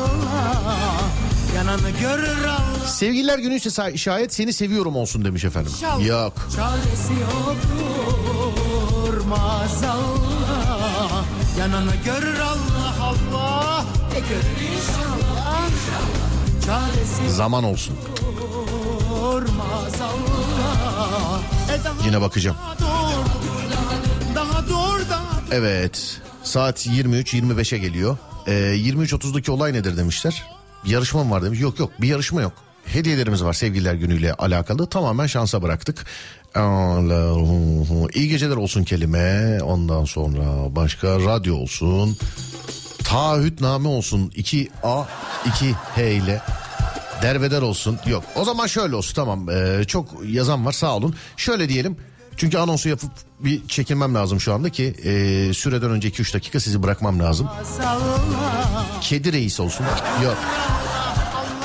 [2.87, 5.71] Sevgililer günü ise şayet seni seviyorum olsun demiş efendim.
[6.07, 6.33] Yok.
[6.55, 11.23] Çaresi yoktur maazallah
[11.59, 13.85] Yananı görür Allah Allah
[14.15, 15.69] E görür inşallah
[16.65, 17.95] Çaresi Zaman olsun.
[21.73, 22.57] E daha Yine bakacağım.
[22.79, 22.85] dur
[24.35, 26.21] Daha dur daha Evet.
[26.43, 28.17] Saat 23-25'e geliyor.
[28.47, 30.43] Ee, 23.30'daki olay nedir demişler.
[30.85, 31.59] Yarışma mı var demiş.
[31.59, 32.53] Yok yok bir yarışma yok.
[32.85, 34.87] Hediyelerimiz var sevgililer günüyle alakalı.
[34.87, 36.05] Tamamen şansa bıraktık.
[38.13, 39.59] İyi geceler olsun kelime.
[39.63, 42.17] Ondan sonra başka radyo olsun.
[43.03, 44.31] Taahhütname olsun.
[44.35, 45.05] 2A
[45.45, 46.41] 2H ile.
[47.21, 47.99] Derbeder olsun.
[48.05, 48.23] Yok.
[48.35, 49.49] O zaman şöyle olsun tamam.
[49.49, 51.15] Ee, çok yazan var sağ olun.
[51.37, 51.97] Şöyle diyelim.
[52.39, 56.83] Çünkü anonsu yapıp bir çekilmem lazım şu anda ki e, süreden önce 2-3 dakika sizi
[56.83, 57.49] bırakmam lazım.
[59.01, 59.85] Kedi reis olsun.
[60.23, 60.37] Yok.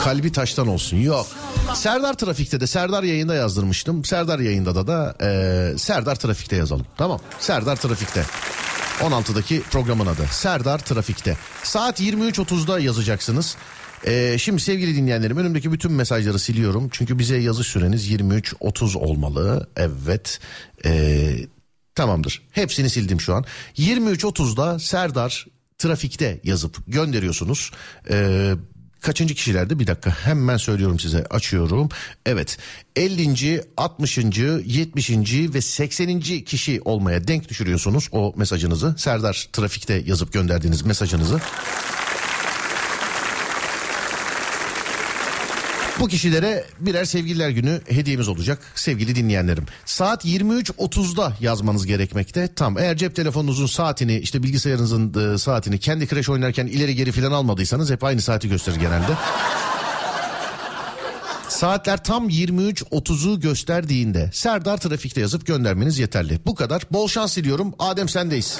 [0.04, 0.96] Kalbi taştan olsun.
[0.96, 1.26] Yok.
[1.74, 4.04] Serdar Trafik'te de Serdar yayında yazdırmıştım.
[4.04, 6.86] Serdar yayında da da e, Serdar Trafik'te yazalım.
[6.96, 7.20] Tamam.
[7.38, 8.24] Serdar Trafik'te.
[9.00, 10.26] 16'daki programın adı.
[10.30, 11.36] Serdar Trafik'te.
[11.62, 13.56] Saat 23.30'da yazacaksınız.
[14.06, 16.88] E, şimdi sevgili dinleyenlerim önümdeki bütün mesajları siliyorum.
[16.92, 19.68] Çünkü bize yazı süreniz 23.30 olmalı.
[19.76, 20.40] Evet.
[20.84, 21.32] E,
[21.94, 22.42] tamamdır.
[22.50, 23.44] Hepsini sildim şu an.
[23.78, 25.46] 23.30'da Serdar
[25.78, 27.70] Trafik'te yazıp gönderiyorsunuz.
[28.10, 28.54] Ee,
[29.00, 31.88] kaçıncı kişilerde bir dakika hemen söylüyorum size açıyorum.
[32.26, 32.58] Evet
[32.96, 33.62] 50.
[33.76, 34.18] 60.
[34.18, 35.10] 70.
[35.54, 36.20] ve 80.
[36.20, 38.94] kişi olmaya denk düşürüyorsunuz o mesajınızı.
[38.98, 41.40] Serdar Trafik'te yazıp gönderdiğiniz mesajınızı.
[46.00, 49.66] Bu kişilere birer sevgililer günü hediyemiz olacak sevgili dinleyenlerim.
[49.84, 52.54] Saat 23.30'da yazmanız gerekmekte.
[52.54, 57.32] Tam eğer cep telefonunuzun saatini işte bilgisayarınızın e, saatini kendi Crash oynarken ileri geri falan
[57.32, 59.12] almadıysanız hep aynı saati gösterir genelde.
[61.48, 66.40] Saatler tam 23.30'u gösterdiğinde Serdar Trafik'te yazıp göndermeniz yeterli.
[66.46, 66.82] Bu kadar.
[66.90, 67.74] Bol şans diliyorum.
[67.78, 68.58] Adem sendeyiz.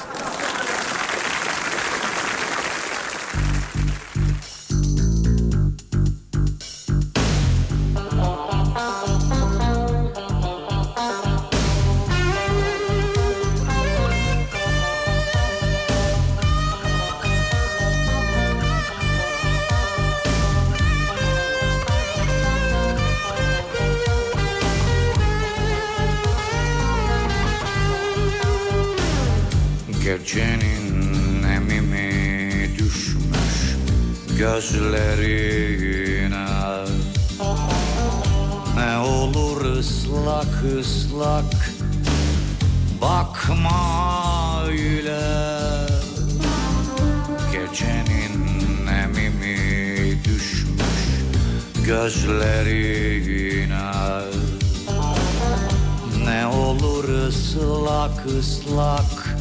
[58.27, 59.37] ıslak.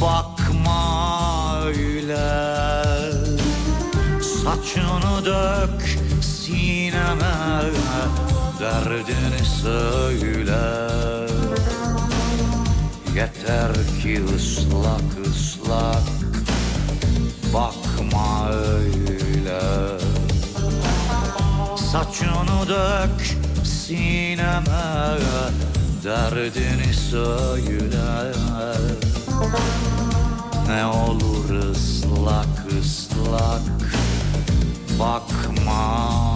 [0.00, 2.28] Bakma öyle.
[4.22, 7.34] Saçını dök sineme.
[8.60, 10.94] Derdini söyle.
[13.14, 13.72] Yeter
[14.02, 16.08] ki ıslak ıslak.
[17.54, 19.60] Bakma öyle.
[21.76, 24.64] Saçını dök sineme.
[26.04, 28.32] Derdini söyle
[30.68, 33.62] Ne olur ıslak ıslak
[34.98, 36.33] Bakma.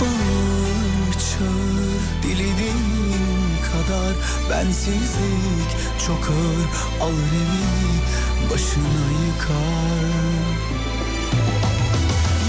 [0.00, 3.34] Bağır çağır dilediğin
[3.72, 4.14] kadar
[4.50, 5.70] Bensizlik
[6.06, 7.08] çok ağır.
[7.08, 10.54] Alır evi başına yıkar.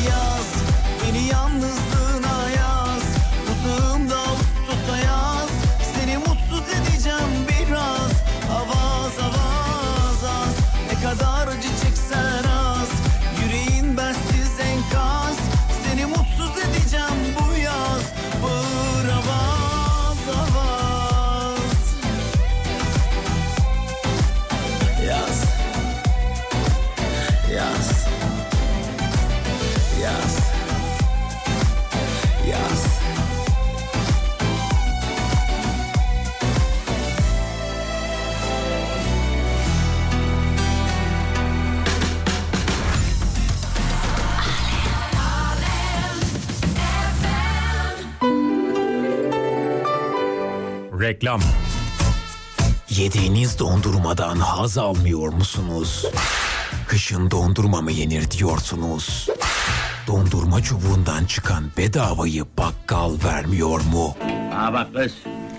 [0.08, 0.50] Yaz
[1.04, 2.05] beni yalnızlığına
[51.06, 51.42] Reklam.
[52.90, 56.06] Yediğiniz dondurmadan haz almıyor musunuz?
[56.88, 59.28] Kışın dondurma mı yenir diyorsunuz?
[60.08, 64.16] Dondurma çubuğundan çıkan bedavayı bakkal vermiyor mu?
[64.54, 65.12] Ha bak kız.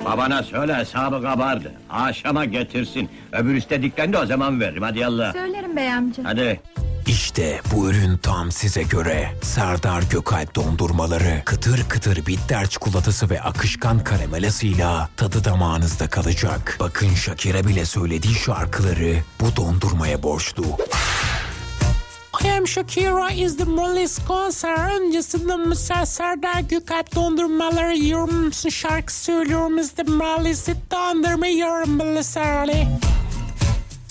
[0.05, 1.73] Babana söyle hesabı kabardı.
[1.90, 3.10] Akşama getirsin.
[3.32, 4.82] Öbür istedikten de o zaman veririm.
[4.82, 5.32] Hadi yallah.
[5.32, 6.23] Söylerim bey amca.
[6.24, 6.60] Hadi.
[7.07, 9.33] İşte bu ürün tam size göre.
[9.43, 16.77] Serdar Gökalp dondurmaları kıtır kıtır bitter çikolatası ve akışkan karamelasıyla tadı damağınızda kalacak.
[16.81, 20.65] Bakın Shakira bile söylediği şarkıları bu dondurmaya borçlu.
[22.45, 29.15] I am Shakira is the Molly's konser öncesinde Musa Serdar Gökalp dondurmaları yiyorum musun şarkı
[29.15, 31.47] söylüyorum is the Molly's dondurma
[31.99, 32.89] Belisarli.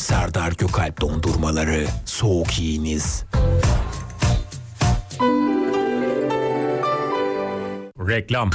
[0.06, 3.24] Serdar Gökalp dondurmaları soğuk yiyiniz.
[8.08, 8.50] Reklam.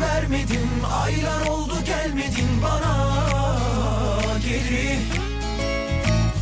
[0.00, 0.68] Vermedim
[1.02, 2.96] Aylar oldu gelmedin bana
[4.46, 4.98] geri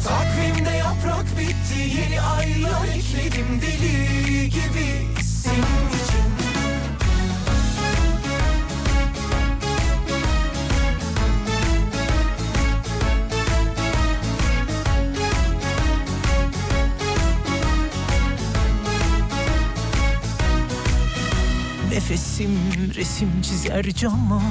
[0.04, 5.11] Takvimde yaprak bitti Yeni aylar ekledim deli gibi
[22.12, 22.59] Nefesim
[22.94, 24.43] resim çizer cama.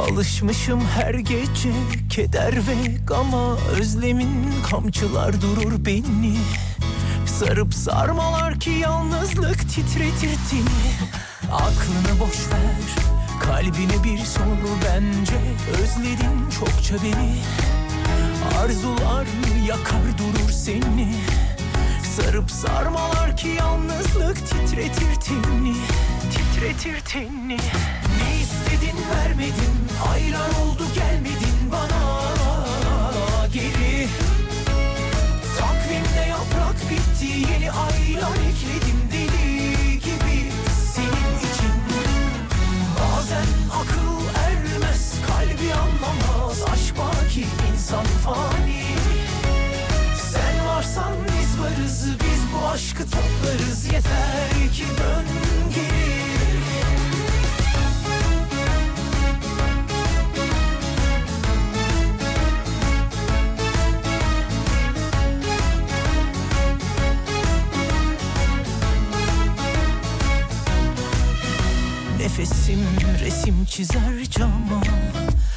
[0.00, 1.72] Alışmışım her gece
[2.10, 3.56] keder ve gama.
[3.56, 6.36] Özlemin kamçılar durur beni.
[7.26, 11.08] Sarıp sarmalar ki yalnızlık titretir seni
[11.52, 13.04] Aklını boş ver
[13.40, 14.44] kalbine bir sor
[14.84, 15.40] bence
[15.82, 17.36] Özledin çokça beni.
[18.58, 19.26] Arzular
[19.66, 21.14] yakar durur seni.
[22.16, 25.76] Sarıp sarmalar ki yalnızlık titretir tenini
[26.60, 27.56] Titretir tenini
[28.18, 29.76] Ne istedin vermedin.
[30.12, 32.20] Aylar oldu gelmedin bana.
[33.52, 34.08] Geri.
[35.58, 40.52] Takvimde yaprak bitti Yeni aylar ekledim deli gibi
[40.94, 41.74] Senin için.
[43.00, 43.46] Bazen
[43.80, 48.84] akıl ermez Kalbi anlamaz Aşk baki insan fani.
[50.32, 53.84] Sen varsan biz varız Biz bu aşkı toplarız.
[53.84, 55.24] Yeter ki dön
[55.74, 56.19] geri
[73.20, 74.82] resim çizer cama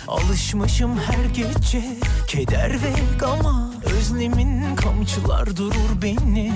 [0.07, 1.83] Alışmışım her gece
[2.27, 3.73] keder ve gama.
[3.83, 6.53] Özlemin kamçılar durur beni.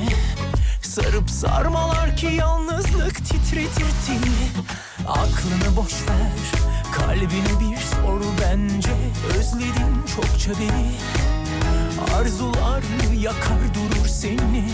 [0.81, 4.65] Sarıp sarmalar ki yalnızlık titretir teni.
[5.07, 6.61] Aklını boş ver
[6.91, 8.93] kalbine bir sor bence.
[9.37, 10.91] Özledin çokça beni.
[12.15, 12.83] Arzular
[13.19, 14.69] yakar durur seni.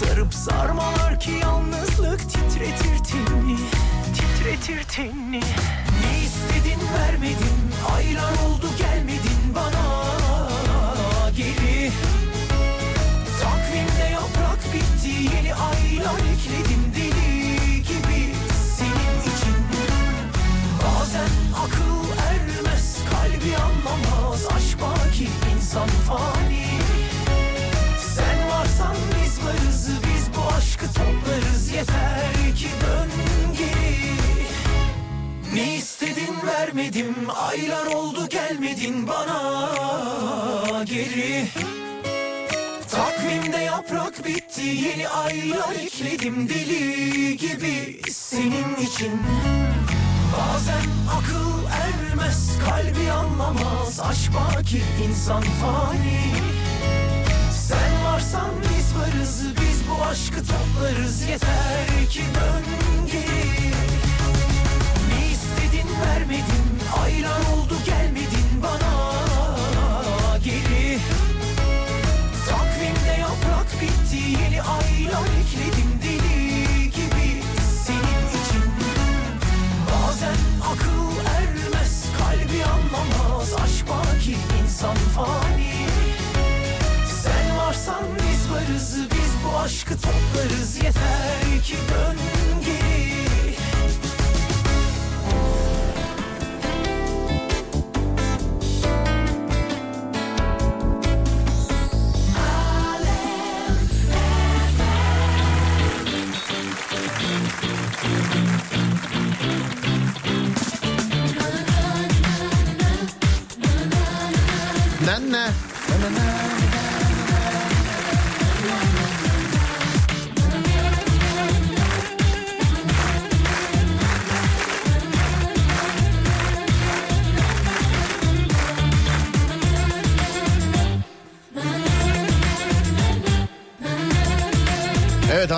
[0.00, 3.56] Sarıp sarmalar ki yalnızlık titretir teni
[4.14, 5.40] Titretir teni
[6.00, 7.58] Ne istedin vermedin
[7.94, 9.84] Aylar oldu gelmedin bana.
[11.36, 11.90] Geri.
[13.42, 18.34] Takvimde yaprak bitti Yeni aylar ekledim deli gibi
[18.76, 19.56] Senin için.
[20.84, 21.30] Bazen
[21.64, 26.66] akıl ermez Kalbi anlamaz Aşk baki insan fani.
[28.14, 33.33] Sen varsan biz varız Biz bu aşkı toplarız Yeter ki dön
[35.54, 37.14] Ne istedin vermedim
[37.50, 40.84] Aylar oldu gelmedin bana.
[40.84, 41.46] Geri.
[42.90, 49.20] Takvimde yaprak bitti Yeni aylar ekledim deli gibi Senin için.
[50.32, 50.84] Bazen
[51.18, 56.20] akıl ermez Kalbi anlamaz Aşk baki insan fani.
[57.52, 63.73] Sen varsan biz varız Biz bu aşkı toplarız Yeter ki dön geri
[65.74, 66.64] İstedin vermedin.
[67.02, 69.14] Aylar oldu gelmedin bana.
[70.44, 70.98] Geri.
[72.48, 77.42] Takvimde yaprak bitti Yeni aylar ekledim deli gibi
[77.84, 78.70] Senin için.
[79.90, 80.36] Bazen
[80.72, 85.72] akıl ermez Kalbi anlamaz Aşk baki insan fani.
[87.22, 90.76] Sen varsan biz varız Biz bu aşkı toplarız.
[90.76, 92.33] Yeter ki dön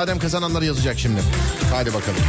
[0.06, 1.20] Adem kazananları yazacak şimdi.
[1.72, 2.20] Hadi bakalım.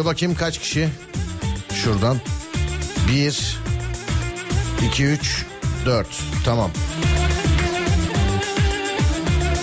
[0.00, 0.88] Dur bakayım kaç kişi?
[1.74, 2.20] Şuradan.
[3.08, 3.58] Bir,
[4.86, 5.44] iki, üç,
[5.86, 6.06] dört.
[6.44, 6.70] Tamam.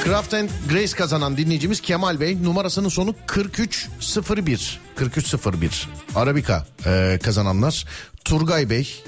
[0.03, 4.80] Craft and Grace kazanan dinleyicimiz Kemal Bey numarasının sonu 4301.
[4.99, 5.89] 4301.
[6.15, 7.85] Arabika e, kazananlar
[8.26, 9.03] Turgay Bey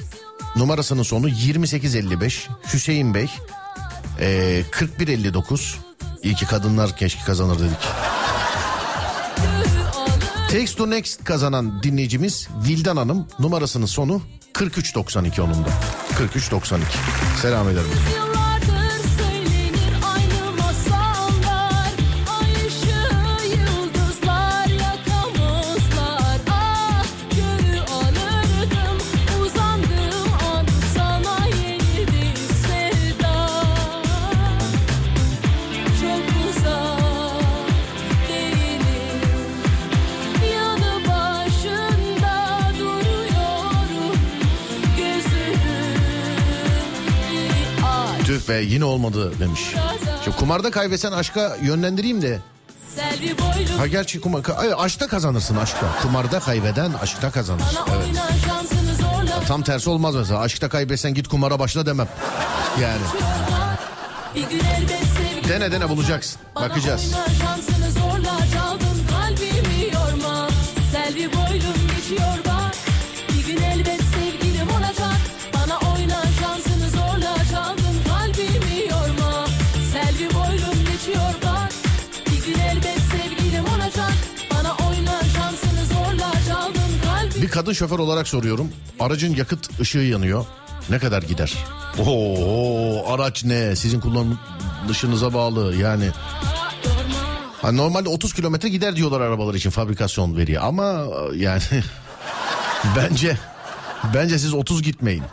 [0.55, 2.47] numarasının sonu 2855.
[2.73, 3.29] Hüseyin Bey
[4.19, 5.77] e, 4159.
[6.23, 8.08] İyi ki kadınlar keşke kazanır dedik.
[10.51, 14.21] Text to Next kazanan dinleyicimiz Vildan Hanım numarasının sonu
[14.59, 15.69] 4392 onun da.
[16.19, 16.97] 4392.
[17.41, 18.38] Selam ederim.
[48.49, 49.61] Be yine olmadı demiş.
[50.25, 52.39] Şu kumarda kaybetsen aşka yönlendireyim de.
[53.77, 55.87] Ha gerçi kumar, ay, aşkta kazanırsın aşkta.
[56.01, 57.63] Kumarda kaybeden aşkta kazanır.
[57.95, 59.47] Evet.
[59.47, 60.39] Tam tersi olmaz mesela.
[60.39, 62.07] Aşkta kaybetsen git kumara başla demem.
[62.81, 63.01] Yani.
[65.49, 66.41] Dene dene bulacaksın.
[66.55, 67.15] Bakacağız.
[87.59, 88.71] Kadın şoför olarak soruyorum.
[88.99, 90.45] Aracın yakıt ışığı yanıyor.
[90.89, 91.53] Ne kadar gider?
[92.07, 93.75] Oo, araç ne?
[93.75, 96.09] Sizin kullanışınıza bağlı yani.
[97.61, 101.61] Ha, normalde 30 kilometre gider diyorlar arabalar için fabrikasyon veriyor ama e, yani
[102.95, 103.37] bence
[104.13, 105.23] bence siz 30 gitmeyin.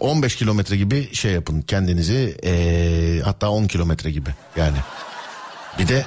[0.00, 4.78] 15 kilometre gibi şey yapın kendinizi eee, hatta 10 kilometre gibi yani.
[5.78, 6.04] Bir de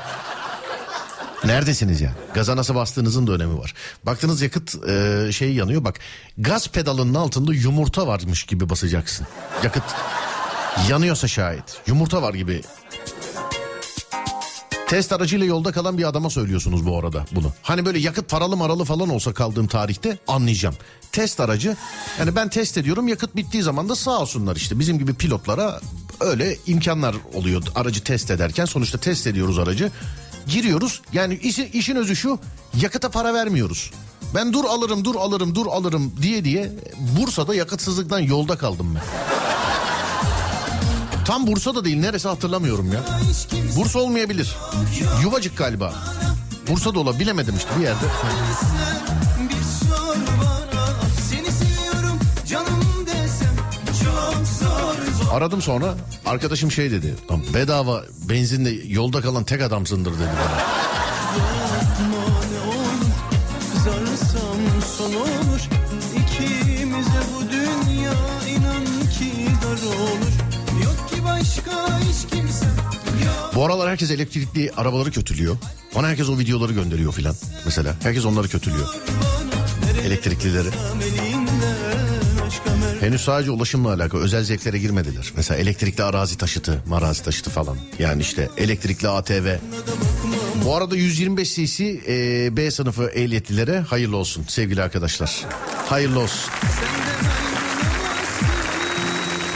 [1.43, 2.13] Neredesiniz ya?
[2.33, 3.73] Gaza nasıl bastığınızın da önemi var.
[4.05, 5.99] Baktığınız yakıt e, şey yanıyor bak.
[6.37, 9.27] Gaz pedalının altında yumurta varmış gibi basacaksın.
[9.63, 9.83] Yakıt
[10.89, 11.81] yanıyorsa şayet.
[11.87, 12.61] Yumurta var gibi.
[14.87, 17.53] Test aracıyla yolda kalan bir adama söylüyorsunuz bu arada bunu.
[17.61, 20.75] Hani böyle yakıt paralı maralı falan olsa kaldığım tarihte anlayacağım.
[21.11, 21.75] Test aracı
[22.19, 25.81] yani ben test ediyorum yakıt bittiği zaman da sağ olsunlar işte bizim gibi pilotlara
[26.19, 29.91] öyle imkanlar oluyor aracı test ederken sonuçta test ediyoruz aracı.
[30.47, 32.39] Giriyoruz yani işi, işin özü şu
[32.81, 33.91] yakıta para vermiyoruz.
[34.35, 36.71] Ben dur alırım dur alırım dur alırım diye diye
[37.19, 39.03] Bursa'da yakıtsızlıktan yolda kaldım ben.
[41.25, 43.03] Tam Bursa da değil neresi hatırlamıyorum ya.
[43.75, 44.55] Bursa olmayabilir.
[45.23, 45.93] Yuvacık galiba.
[46.69, 48.05] Bursa da olabilir bilemedim işte bir yerde.
[55.31, 55.95] Aradım sonra
[56.25, 57.15] arkadaşım şey dedi.
[57.31, 60.65] "Lan Bedava benzinle yolda kalan tek adamsındır dedi bana.
[73.55, 75.57] Bu aralar herkes elektrikli arabaları kötülüyor.
[75.95, 77.35] Bana herkes o videoları gönderiyor filan.
[77.65, 78.87] Mesela herkes onları kötülüyor.
[80.05, 80.67] Elektriklileri.
[83.05, 85.33] Henüz sadece ulaşımla alakalı özel zevklere girmediler.
[85.35, 87.77] Mesela elektrikli arazi taşıtı, marazi taşıtı falan.
[87.99, 89.55] Yani işte elektrikli ATV.
[90.65, 95.45] Bu arada 125 cc e, B sınıfı ehliyetlilere hayırlı olsun sevgili arkadaşlar.
[95.89, 96.51] Hayırlı olsun.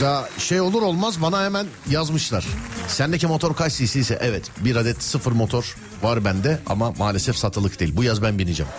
[0.03, 2.45] Ya şey olur olmaz bana hemen yazmışlar.
[2.87, 7.79] Sendeki motor kaç cc ise evet bir adet sıfır motor var bende ama maalesef satılık
[7.79, 7.95] değil.
[7.95, 8.71] Bu yaz ben bineceğim.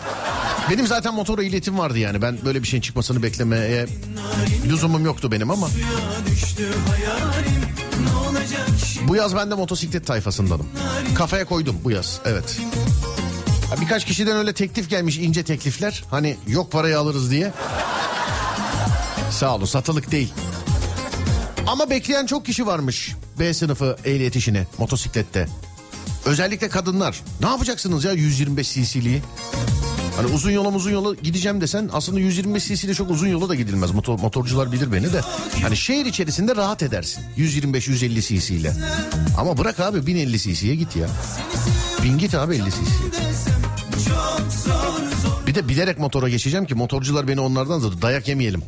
[0.70, 3.86] Benim zaten motor ehliyetim vardı yani ben böyle bir şeyin çıkmasını beklemeye
[4.66, 5.68] lüzumum yoktu benim ama
[9.08, 10.66] bu yaz ben de motosiklet tayfasındanım.
[11.14, 12.60] Kafaya koydum bu yaz evet.
[13.80, 16.04] Birkaç kişiden öyle teklif gelmiş ince teklifler.
[16.10, 17.52] Hani yok parayı alırız diye.
[19.30, 20.32] Sağ olun satılık değil.
[21.66, 25.48] Ama bekleyen çok kişi varmış B sınıfı ehliyet işini motosiklette.
[26.24, 27.22] Özellikle kadınlar.
[27.40, 29.22] Ne yapacaksınız ya 125 cc'liği?
[30.16, 33.54] Hani uzun yola uzun yola gideceğim desen aslında 125 cc ile çok uzun yola da
[33.54, 33.90] gidilmez.
[33.90, 35.20] Motor, motorcular bilir beni de.
[35.62, 37.22] Hani şehir içerisinde rahat edersin.
[37.38, 38.72] 125-150 cc ile.
[39.38, 41.06] Ama bırak abi 1050 cc'ye git ya.
[42.02, 42.76] Bin git abi 50 cc.
[45.46, 48.62] Bir de bilerek motora geçeceğim ki motorcular beni onlardan da dayak yemeyelim.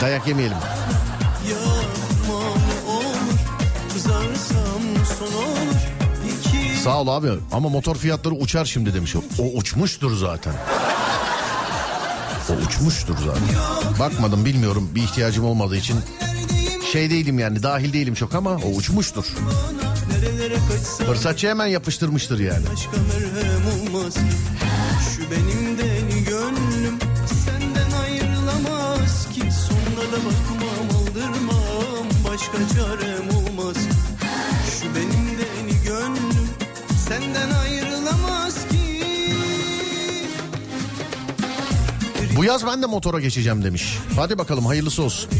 [0.00, 0.56] Dayak yemeyelim.
[6.84, 9.42] Sağ ol abi ama motor fiyatları uçar şimdi demiş o.
[9.54, 10.54] Uçmuştur zaten.
[12.50, 13.42] O uçmuştur zaten.
[14.00, 15.96] Bakmadım bilmiyorum bir ihtiyacım olmadığı için.
[16.92, 19.24] Şey değilim yani dahil değilim çok ama o uçmuştur.
[21.06, 22.64] Fırsatçı hemen yapıştırmıştır yani.
[25.14, 26.98] Şu benim deli gönlüm
[27.44, 33.13] Senden ayrılamaz ki Sonra da bakmam aldırmam Başka çarem
[42.36, 43.98] Bu yaz ben de motora geçeceğim demiş.
[44.16, 45.30] Hadi bakalım hayırlısı olsun.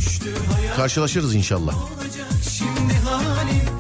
[0.77, 1.75] Karşılaşırız inşallah.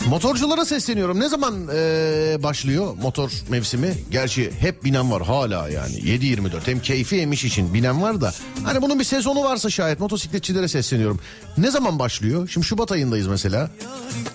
[0.08, 1.20] Motorculara sesleniyorum.
[1.20, 3.94] Ne zaman eee, başlıyor motor mevsimi?
[4.10, 5.94] Gerçi hep binen var hala yani.
[5.94, 8.32] 7-24 hem keyfi hem iş için binen var da.
[8.64, 11.20] Hani bunun bir sezonu varsa şayet motosikletçilere sesleniyorum.
[11.58, 12.48] Ne zaman başlıyor?
[12.48, 13.70] Şimdi Şubat ayındayız mesela.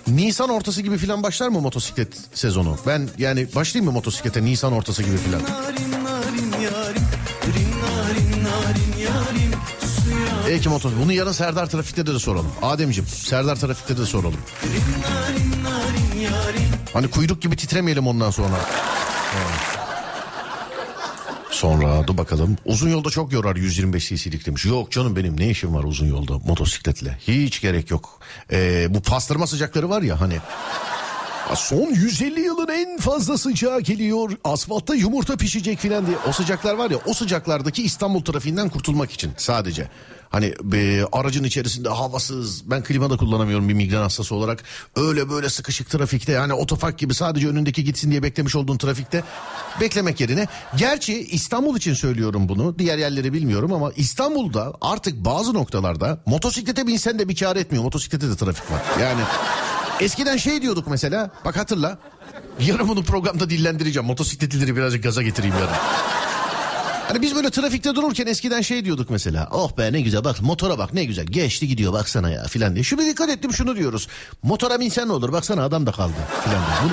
[0.08, 2.76] Nisan ortası gibi falan başlar mı motosiklet sezonu?
[2.86, 5.42] Ben yani başlayayım mı motosiklete Nisan ortası gibi falan?
[5.42, 7.02] narin narin yarim
[10.50, 10.90] Belki motor.
[11.02, 12.52] Bunu yarın Serdar Trafik'te de, de soralım.
[12.62, 14.40] Ademciğim Serdar Trafik'te de soralım.
[16.92, 18.54] Hani kuyruk gibi titremeyelim ondan sonra.
[21.50, 22.56] Sonra dur bakalım.
[22.64, 24.64] Uzun yolda çok yorar 125 cc'lik demiş.
[24.64, 27.18] Yok canım benim ne işim var uzun yolda motosikletle.
[27.28, 28.20] Hiç gerek yok.
[28.52, 30.38] Ee, bu pastırma sıcakları var ya hani.
[31.56, 34.30] Son 150 yılın en fazla sıcağı geliyor.
[34.44, 36.16] Asfaltta yumurta pişecek filan diye.
[36.28, 39.88] O sıcaklar var ya o sıcaklardaki İstanbul trafiğinden kurtulmak için sadece.
[40.30, 44.64] Hani e, aracın içerisinde havasız ben klima da kullanamıyorum bir migren hastası olarak.
[44.96, 49.24] Öyle böyle sıkışık trafikte yani otofak gibi sadece önündeki gitsin diye beklemiş olduğun trafikte
[49.80, 50.46] beklemek yerine.
[50.76, 57.18] Gerçi İstanbul için söylüyorum bunu diğer yerleri bilmiyorum ama İstanbul'da artık bazı noktalarda motosiklete binsen
[57.18, 57.84] de bir kar etmiyor.
[57.84, 58.82] Motosiklete de trafik var.
[59.00, 59.20] Yani
[60.00, 61.98] eskiden şey diyorduk mesela bak hatırla.
[62.60, 64.06] Yarın bunu programda dillendireceğim.
[64.06, 65.74] Motosikletlileri birazcık gaza getireyim yarın.
[67.08, 69.48] Hani biz böyle trafikte dururken eskiden şey diyorduk mesela.
[69.52, 72.84] Oh be ne güzel bak motora bak ne güzel geçti gidiyor baksana ya filan diye.
[72.84, 74.08] Şimdi dikkat ettim şunu diyoruz.
[74.42, 76.12] Motora binsen ne olur baksana adam da kaldı
[76.44, 76.76] filan diye.
[76.84, 76.92] Bunu...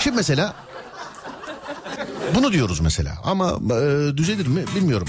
[0.00, 0.54] Şimdi mesela
[2.34, 5.08] bunu diyoruz mesela ama e, düzelir mi bilmiyorum.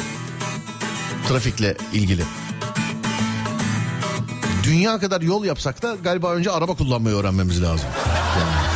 [1.28, 2.24] Trafikle ilgili.
[4.64, 7.90] Dünya kadar yol yapsak da galiba önce araba kullanmayı öğrenmemiz lazım.
[8.40, 8.74] Yani.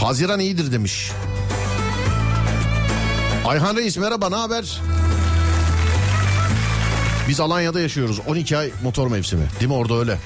[0.00, 1.10] Haziran iyidir demiş.
[3.46, 4.80] Ayhan Reis merhaba ne haber?
[7.28, 10.18] Biz Alanya'da yaşıyoruz 12 ay motor mevsimi değil mi orada öyle?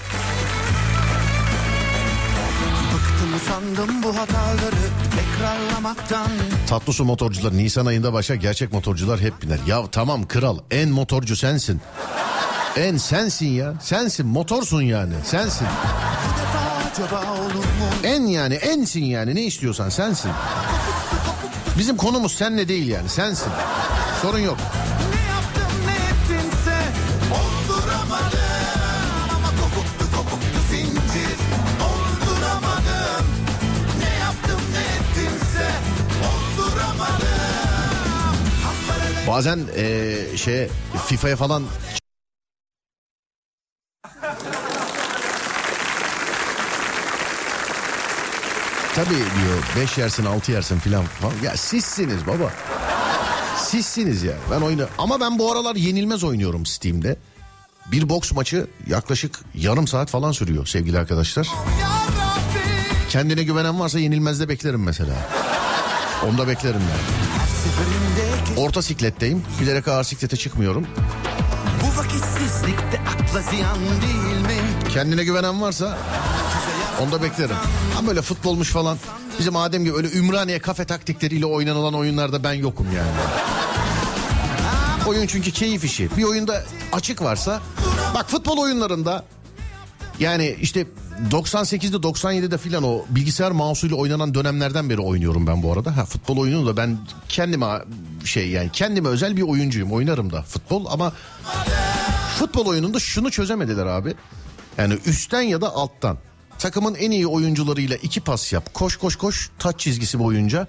[3.63, 4.77] Bıktım sandım bu hataları
[5.17, 6.29] tekrarlamaktan
[6.69, 9.59] Tatlı su motorcular Nisan ayında başa gerçek motorcular hep biner.
[9.67, 11.81] Ya tamam kral en motorcu sensin.
[12.77, 15.67] En sensin ya sensin motorsun yani sensin.
[18.05, 20.31] En yani ensin yani ne istiyorsan sensin.
[21.79, 23.53] Bizim konumuz senle değil yani sensin.
[24.23, 24.59] Sorun yok.
[39.33, 40.69] Bazen eee şey
[41.07, 41.63] FIFA'ya falan
[48.95, 51.33] Tabii diyor 5 yersin 6 yersin filan falan.
[51.43, 52.53] Ya sizsiniz baba.
[53.59, 54.35] Sizsiniz ya.
[54.51, 57.17] Ben oyunu ama ben bu aralar yenilmez oynuyorum Steam'de.
[57.93, 61.49] Bir boks maçı yaklaşık yarım saat falan sürüyor sevgili arkadaşlar.
[63.11, 65.15] Kendine güvenen varsa yenilmezde beklerim mesela.
[66.29, 67.23] Onda beklerim yani.
[68.57, 69.43] Orta sikletteyim.
[69.61, 70.87] Bilerek ağır siklete çıkmıyorum.
[71.83, 74.89] Bu vakitsizlikte akla ziyan değil mi?
[74.93, 75.99] Kendine güvenen varsa
[77.03, 77.57] onda beklerim.
[77.99, 78.99] Ama böyle futbolmuş falan.
[79.39, 83.11] Bizim Adem gibi öyle Ümraniye kafe taktikleriyle oynanılan oyunlarda ben yokum yani.
[85.07, 86.17] Oyun çünkü keyif işi.
[86.17, 86.63] Bir oyunda
[86.93, 87.61] açık varsa
[88.15, 89.25] bak futbol oyunlarında
[90.19, 90.87] yani işte
[91.31, 95.97] 98'de 97'de filan o bilgisayar mouse'uyla oynanan dönemlerden beri oynuyorum ben bu arada.
[95.97, 96.99] Ha futbol oyunu da ben
[97.29, 97.67] kendime
[98.25, 99.93] şey yani kendime özel bir oyuncuyum.
[99.93, 101.13] Oynarım da futbol ama
[102.39, 104.15] futbol oyununda şunu çözemediler abi.
[104.79, 106.19] Yani üstten ya da alttan.
[106.59, 108.75] Takımın en iyi oyuncularıyla iki pas yap.
[108.75, 110.67] Koş koş koş taç çizgisi boyunca.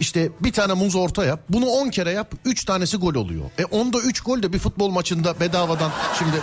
[0.00, 1.40] İşte bir tane muz orta yap.
[1.48, 2.34] Bunu 10 kere yap.
[2.44, 3.44] 3 tanesi gol oluyor.
[3.58, 6.36] E onda 3 gol de bir futbol maçında bedavadan şimdi.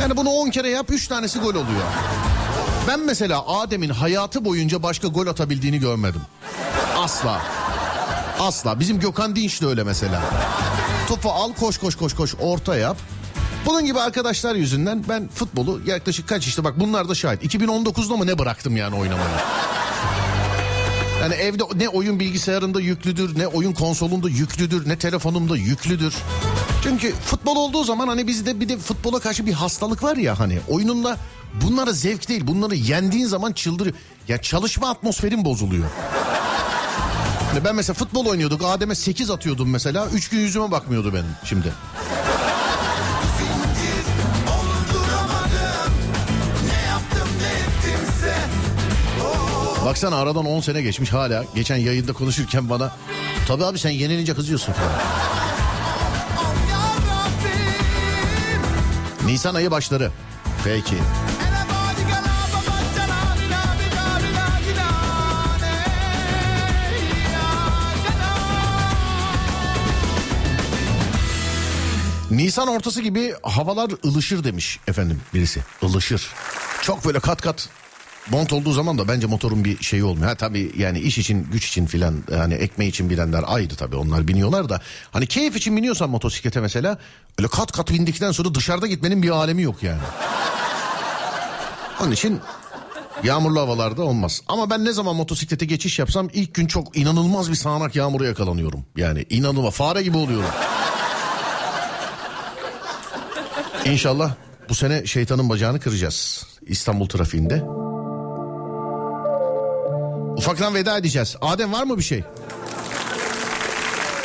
[0.00, 1.84] Yani bunu 10 kere yap 3 tanesi gol oluyor.
[2.88, 6.20] Ben mesela Adem'in hayatı boyunca başka gol atabildiğini görmedim.
[6.96, 7.42] Asla.
[8.38, 8.80] Asla.
[8.80, 10.22] Bizim Gökhan Dinç de öyle mesela.
[11.08, 12.96] Topu al koş koş koş koş orta yap.
[13.66, 17.54] Bunun gibi arkadaşlar yüzünden ben futbolu yaklaşık kaç işte bak bunlar da şahit.
[17.54, 19.36] 2019'da mı ne bıraktım yani oynamayı.
[21.20, 26.14] Yani evde ne oyun bilgisayarında yüklüdür, ne oyun konsolunda yüklüdür, ne telefonumda yüklüdür.
[26.82, 30.58] Çünkü futbol olduğu zaman hani bizde bir de futbola karşı bir hastalık var ya hani
[30.68, 31.16] oyununda
[31.62, 32.46] bunlara zevk değil.
[32.46, 33.96] Bunları yendiğin zaman çıldırıyor.
[34.28, 35.88] Ya çalışma atmosferin bozuluyor.
[37.50, 38.62] Hani ben mesela futbol oynuyorduk.
[38.64, 40.06] Adem'e 8 atıyordum mesela.
[40.06, 41.72] 3 gün yüzüme bakmıyordu benim şimdi.
[49.88, 51.44] Baksana aradan 10 sene geçmiş hala.
[51.54, 52.92] Geçen yayında konuşurken bana.
[53.46, 54.92] Tabii abi sen yenilince kızıyorsun falan.
[59.26, 60.10] Nisan ayı başları.
[60.64, 60.94] Peki.
[72.30, 75.60] Nisan ortası gibi havalar ılışır demiş efendim birisi.
[75.82, 76.28] Ilışır.
[76.82, 77.68] Çok böyle kat kat
[78.30, 80.28] mont olduğu zaman da bence motorun bir şeyi olmuyor.
[80.28, 84.28] Ha tabii yani iş için güç için filan hani ekmeği için bilenler ayrı tabii onlar
[84.28, 84.80] biniyorlar da.
[85.10, 86.98] Hani keyif için biniyorsan motosiklete mesela
[87.38, 90.00] öyle kat kat bindikten sonra dışarıda gitmenin bir alemi yok yani.
[92.00, 92.40] Onun için
[93.24, 94.42] yağmurlu havalarda olmaz.
[94.48, 98.84] Ama ben ne zaman motosiklete geçiş yapsam ilk gün çok inanılmaz bir sağanak yağmura yakalanıyorum.
[98.96, 100.50] Yani inanılmaz fare gibi oluyorum.
[103.84, 104.34] İnşallah
[104.68, 107.87] bu sene şeytanın bacağını kıracağız İstanbul trafiğinde.
[110.38, 111.36] Ufaktan veda edeceğiz.
[111.40, 112.24] Adem var mı bir şey?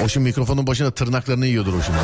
[0.04, 1.98] O şimdi mikrofonun başına tırnaklarını yiyordur o şimdi.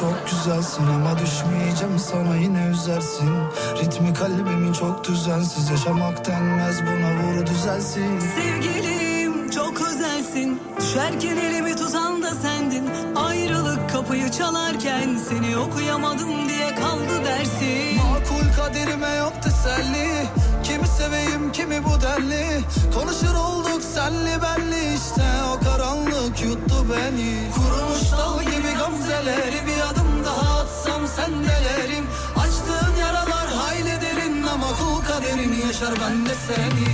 [0.00, 3.30] Çok güzelsin ama düşmeyeceğim sana yine üzersin
[3.82, 12.22] Ritmi kalbimin çok düzensiz yaşamak denmez buna vur düzelsin Sevgilim çok özelsin Düşerken elimi tutan
[12.22, 20.26] da sendin Ayrılık kapıyı çalarken Seni okuyamadım diye kaldı dersin Makul kaderime yok teselli
[21.84, 22.60] Bu denli
[22.94, 25.24] Konuşur olduk senli benli işte.
[25.52, 27.50] O karanlık yuttu beni.
[27.54, 35.04] Kurumuş dal gibi gamzeleri Bir adım daha atsam sendelerim Açtığın yaralar hayli derin Ama kul
[35.08, 36.88] kaderini yaşar ben de seni.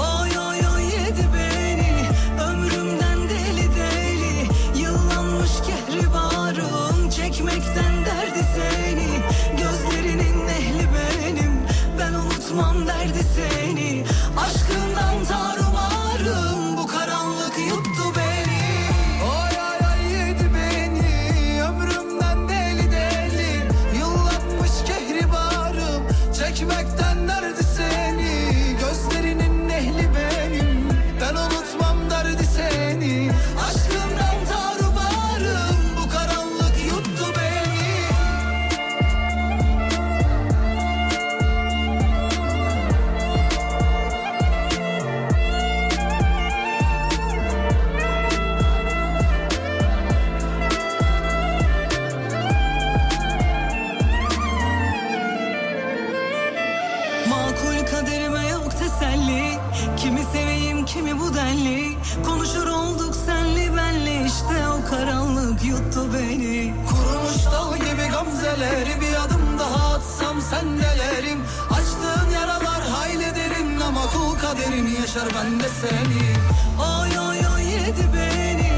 [0.00, 2.08] Oy oy oy yedi beni.
[2.48, 4.48] Ömrümden deli deli.
[4.82, 9.08] Yıllanmış kehribarım Çekmekten derdi seni.
[9.62, 11.52] Gözlerinin ehli benim
[11.98, 14.04] Ben unutmam derdi seni
[14.54, 15.53] Aşkından tarumarım
[75.34, 76.26] ben de seni.
[76.80, 78.72] Oy oy oy yedi beni.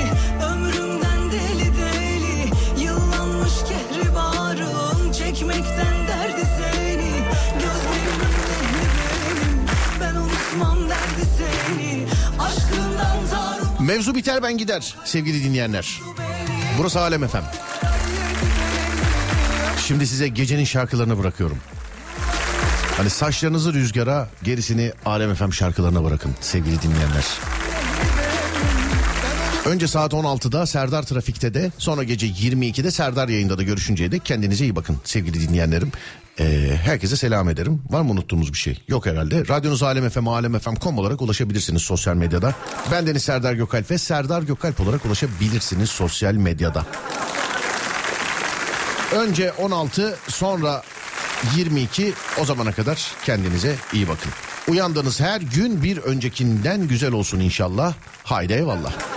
[0.44, 2.50] Ömrümden deli deli.
[2.84, 5.12] Yıllanmış kehribarım.
[5.12, 7.10] Çekmekten derdi seni.
[7.54, 9.66] Gözlerimin ehli benim.
[10.00, 12.06] Ben unutmam derdi seni.
[12.38, 16.00] Aşkından tarım Mevzu biter ben gider sevgili dinleyenler.
[16.78, 17.44] Burası Alem Efem.
[19.86, 21.58] Şimdi size gecenin şarkılarını bırakıyorum.
[22.96, 27.24] Hani saçlarınızı rüzgara gerisini Alem Efem şarkılarına bırakın sevgili dinleyenler.
[29.66, 34.64] Önce saat 16'da Serdar Trafik'te de sonra gece 22'de Serdar yayında da görüşünceye dek kendinize
[34.64, 35.92] iyi bakın sevgili dinleyenlerim.
[36.40, 37.82] Ee, herkese selam ederim.
[37.90, 38.82] Var mı unuttuğumuz bir şey?
[38.88, 39.48] Yok herhalde.
[39.48, 42.54] Radyonuz Alem FM, alemfm.com olarak ulaşabilirsiniz sosyal medyada.
[42.92, 46.86] Ben Deniz Serdar Gökalp ve Serdar Gökalp olarak ulaşabilirsiniz sosyal medyada.
[49.14, 50.82] Önce 16 sonra
[51.56, 54.32] 22 o zamana kadar kendinize iyi bakın.
[54.68, 57.94] Uyandığınız her gün bir öncekinden güzel olsun inşallah.
[58.24, 59.15] Haydi eyvallah.